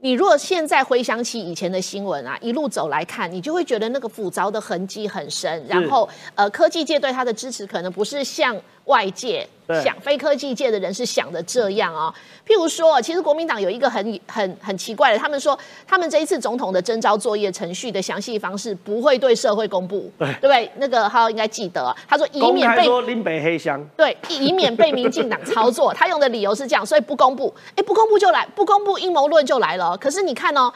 [0.00, 5.66] 你如果现在回想起以前的新闻啊，一路走来看，你就会觉得那个斧凿的痕迹很深。
[5.66, 8.56] 然后，呃，科技界对他的支持可能不是像
[8.88, 9.48] 外界
[9.82, 12.12] 想，非科技界的人是想的这样哦。
[12.46, 20.70] 譬如说，其实国民党有一个很很很奇怪的，他们说他们这一次总统的征召作业程序的详细方式不会对社会公布，对对不对？
[20.76, 25.92] 那个浩应该记得啊，他说以免被说林北黑箱，对，以免被民进党操作。
[25.94, 27.54] 他用的理由是这样，所以不公布。
[27.76, 29.94] 哎，不公布就来，不公布阴谋论就来了。
[29.98, 30.72] 可是你看哦，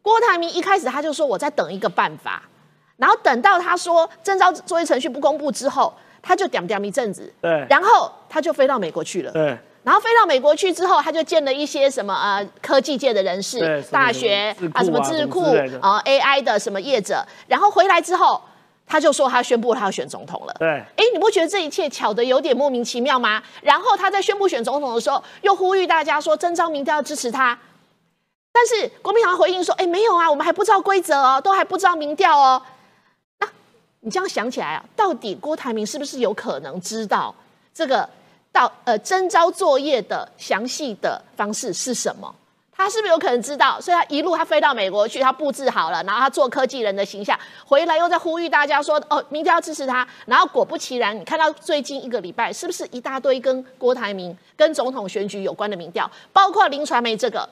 [0.00, 2.42] 郭台铭一开始他就说我在等一个办法，
[2.96, 5.92] 然后等到他说征召作业程序不公布之后，
[6.22, 9.32] 他就点点一阵子，对然后他就飞到美国去了。
[9.32, 15.42] 对然后飞到美国去之后，他就见了一些什么呃科技界的人士、大学啊、什么智库
[15.80, 18.40] 啊、AI 的什么业者，然后回来之后，
[18.86, 20.54] 他就说他宣布他要选总统了。
[20.60, 23.42] 对哎，你不觉得这一切巧得有点莫名其妙吗？
[23.60, 27.58] 然后他在宣布选总统的时候，又呼吁大家说征召民调要支持他。
[28.52, 32.62] 但是国民党回应说：“哎，没有啊，我们还不知道规则哦，都还不知道民调哦。”
[34.04, 37.34] 你这样想起来啊，到底郭台铭是不是有可能知道
[37.72, 38.08] 这个
[38.50, 42.34] 到呃征招作业的详细的方式是什么？
[42.74, 43.80] 他是不是有可能知道？
[43.80, 57.48] 所以他一路他飞到美国去，他布置好了，然后他做科技人的形象，回来又在呼吁大家说：“哦，明天要支持他。”然后果不其然，你看到最近一个礼拜，是不是一大堆跟郭台铭、跟总统选举有关的民调，包括林传媒这个？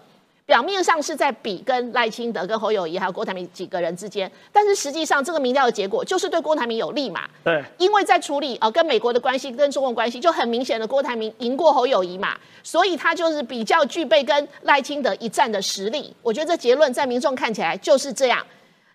[0.50, 7.20] 表面上是在比跟赖清德、跟侯友谊还有郭台铭几个人之间，但是实际上这个民调的结果就是对郭台铭有利嘛？
[7.44, 16.12] 对，因为在处理啊跟美国的关系、跟中国关系，就很明显的郭台铭赢过侯友谊嘛，所以他就是比较具备跟赖清德一战的实力。
[16.20, 18.44] 我觉得这结论在民众看起来就是这样。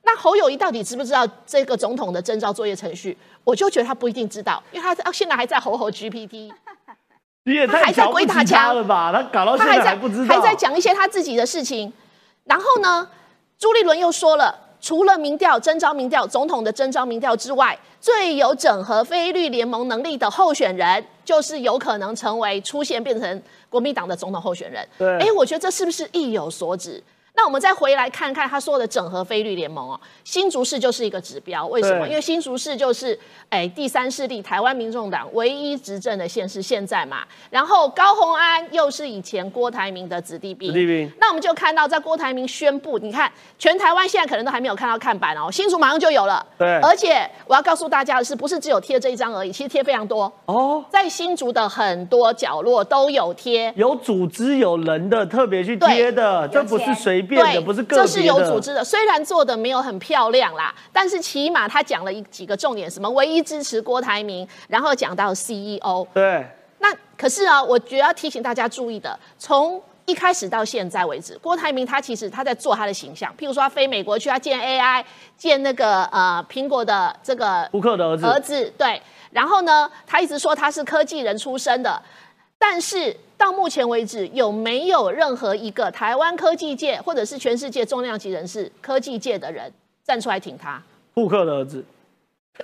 [0.03, 3.17] 那侯友谊到底知不知道这个总统的征召作业程序？
[3.45, 6.51] 我就觉得他不一定知道，因为他到现在还在吼吼 GPT。
[7.45, 9.11] 你也太他还在瞧不起他了吧？
[9.13, 11.91] 他搞到现在还不知道，还在讲一些他自己的事情。
[12.43, 13.07] 然后呢，
[13.57, 24.87] 朱立伦又说了，除了民调征召民调总统的征召民调之外，最有整合非绿联盟能力的候选人，就是有可能成为出现变成国民党的总统候选人。
[24.97, 27.01] 对哎，我觉得这是不是意有所指？
[27.35, 31.67] 那我们再回来看看他说的整合非绿联盟哦，新竹市就是一个指标。
[31.67, 32.07] 为什么？
[32.07, 33.17] 因为新竹市就是
[33.49, 37.23] 哎第三势力台湾民众党唯一执政的县市，现在嘛。
[37.49, 46.45] 然后高鸿安又是以前郭台铭的子弟兵，子弟兵那我们就看到，在郭台铭宣布，你看全台湾现在可能都还没有看到看板哦，新竹马上就有了。
[46.57, 53.73] 对而且我要告诉大家的是，不是只有贴这一张而已，其实贴非常多，哦，在新竹的很多角落都有贴。
[53.75, 58.83] 有组织有人的特别去贴的，这不是随对，不是个别的，这是有组织的。
[58.83, 66.07] 虽然做的没有很漂亮啦，但是起码他讲了一几个重点，什么唯一支持郭台铭，然后讲到 CEO。
[66.13, 66.47] 对，
[66.79, 75.03] 那可是啊，我觉得要提醒大家注意的，从一开始到现在为止，郭台铭他其实他在做他的形象，譬如说他飞美国去，他见 AI，
[75.35, 79.01] 见那个呃苹果的这个胡克的儿子，儿子对，
[79.31, 81.99] 然后呢，他一直说他是科技人出身的，
[82.57, 89.71] 但是到目前为止，有没有任何一个台湾科技界或者是全世界重量级人士、科技界的人
[90.03, 90.81] 站出来挺他？
[91.13, 91.83] 库克的儿子，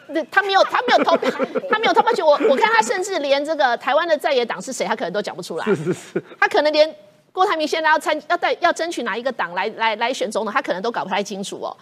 [0.07, 1.15] 那他没有，他没有投，
[1.69, 2.25] 他没有投票权。
[2.25, 5.65] 我我看他甚至连这个台湾的在野党是谁，他可能都讲不出来。
[5.65, 6.93] 是是是，他可能连
[7.31, 11.75] 郭台铭现在要参要带要争取哪一个党来来来选总统，他可能都搞不太清楚哦。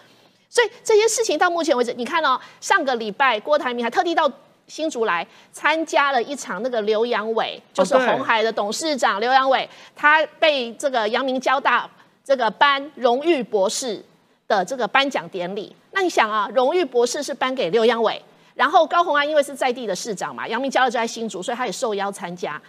[0.48, 4.30] 所以这些事情到目前为止，你看哦，上个礼拜郭台铭还特地到
[4.70, 11.90] 新竹来参加了一场那个刘阳伟，就是对红海的董事长刘阳伟，他被这个阳明交大
[12.24, 14.02] 这个颁荣誉博士
[14.46, 15.74] 的这个颁奖典礼。
[15.90, 18.22] 那你想啊，荣誉博士是颁给刘阳伟，
[18.54, 22.62] 然后高虹安因为是在地的市长嘛，阳明交大就在新竹，所以他也受邀参加。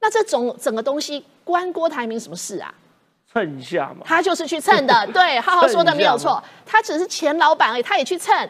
[0.00, 2.72] 那这种整个东西关郭台铭什么事啊？
[3.30, 8.48] 蹭一下嘛，他就是去蹭的，对，浩浩说的没有错，他只是前老板而已，他也去蹭。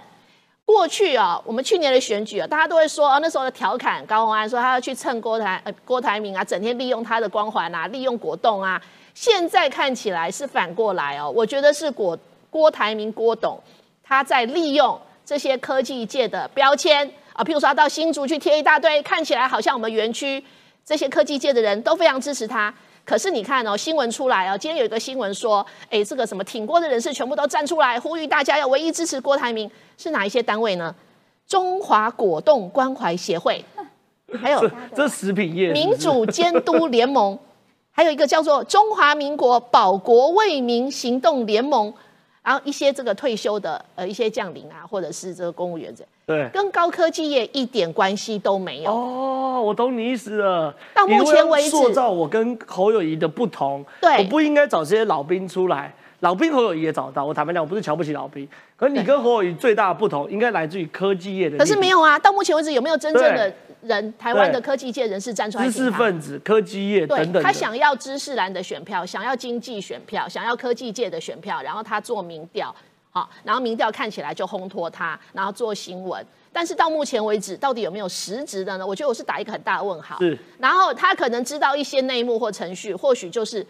[0.73, 8.81] 过去啊，我们去年的选举啊，大家都会说啊，那时候的调侃高虹安说他要去蹭郭台呃郭台铭啊，整天利用他的光环啊，利用果冻啊。
[9.13, 12.19] 现在看起来是反过来哦，我觉得是郭
[12.49, 13.61] 郭台铭郭董
[14.03, 20.43] 他在利用这些科技界的标签啊，譬如说他到新竹去贴一大堆，看起来好像我们园区
[20.87, 22.73] 这些科技界的人都非常支持他。
[23.05, 30.95] 可是你看哦，新闻出来哦，今天有一个新闻说，哎，这个什么挺郭的人士全部都站出来呼吁大家要唯一支持郭台铭，是哪一些单位呢？
[31.47, 33.63] 中华果冻关怀协会，
[34.41, 37.37] 还有这食品业民主监督联盟，
[37.91, 41.93] 还有一个叫做中华民国保国为民行动联盟，
[42.43, 46.49] 然后一些这个退休的呃一些将领啊，或者是这个公务员这，对。
[46.53, 48.91] 跟高科技业一点关系都没有。
[48.91, 50.75] 哦，我懂你意思了。
[50.93, 55.95] 到目前为止塑造我跟侯友谊的不同，对我不应该找这些老兵出来。
[56.21, 61.59] 老兵侯友谊也找到，我坦白讲，我不是瞧不起老兵，可是你跟侯友谊最大的不同，应该来自于科技业的。
[61.59, 65.91] 可是没有啊，到目前为止有没有真正的对人，台湾的科技界人士站出来知识？
[65.91, 67.43] 分子、科技业等等的。
[67.43, 72.75] 他想要知识蓝的选票，想要经济选票，想要科技界的选票，然后他做民调，
[73.11, 76.25] 好，然后民调看起来就烘托他，然后做新闻。
[76.55, 78.87] 但是到目前为止，到底有没有实质的呢？
[78.87, 80.19] 我觉得我是打一个很大的问号。
[80.19, 83.67] 是，然后他可能知道一些内幕或程序，或许就是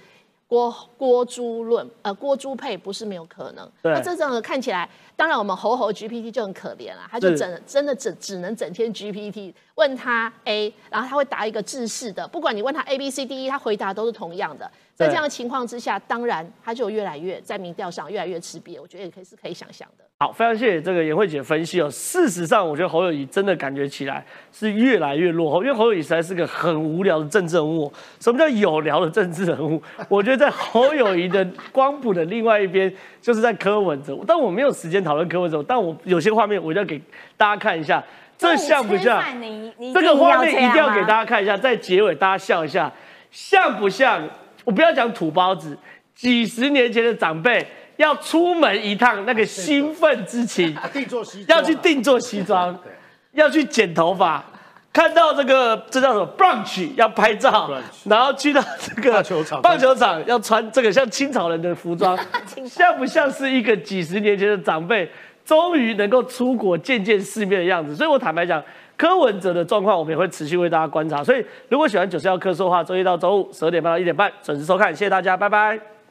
[0.53, 3.66] 郭郭朱论，呃，郭朱配不是没有可能。
[3.82, 4.86] 对那这种看起来，
[5.16, 14.70] 当然我们猴猴 GPT 就很可怜了，他就整真的只只能整天 GPT 问他 A，然后他会答一个制式的，不管你问他 A B C D E，他回答都是同样的。
[14.95, 20.05] 在这样的情况之下，当然他就越来越在民调上越来越吃瘪，我觉得也可以是可以想象的。
[20.18, 21.90] 好，非常谢谢这个颜慧姐分析哦。
[21.90, 27.93] 事实上，我觉得侯友谊真的感觉起来是越来越落后，因为侯友谊实在是个很无聊的政治人物。
[28.20, 29.82] 什么叫有聊的政治人物？
[30.09, 34.16] 我觉得在侯友谊的光谱的另外一边，就是在柯文哲。
[34.24, 37.01] 但我没有时间讨论柯文哲，但我有些画面我要给
[37.36, 38.01] 大家看一下，
[38.38, 39.20] 这像不像？
[39.93, 42.93] 这个画面一定要给大家看一下，在结尾大家笑一下，
[43.32, 44.22] 像不像？
[44.64, 45.76] 我不要讲土包子，
[46.14, 47.66] 几十年前的长辈。
[47.98, 52.76] 要出门一趟，那个兴奋之情，定做西要去定做西装，
[53.32, 54.42] 要去剪头发，
[54.92, 57.70] 看到这个这叫什么 brunch 要拍照，
[58.04, 62.18] 然后去到这个棒球场，棒球场要穿这个像清朝人的服装，
[62.66, 65.08] 像不像是一个几十年前的长辈
[65.44, 67.94] 终于能够出国见见世面的样子？
[67.94, 68.60] 所以我坦白讲，
[69.03, 71.24] 柯文哲的状况我们也会持续为大家观察。
[71.24, 76.01] 所以如果喜欢九四幺科说的话，周一到周五十二点半到一点半准时收看，谢谢大家，拜拜。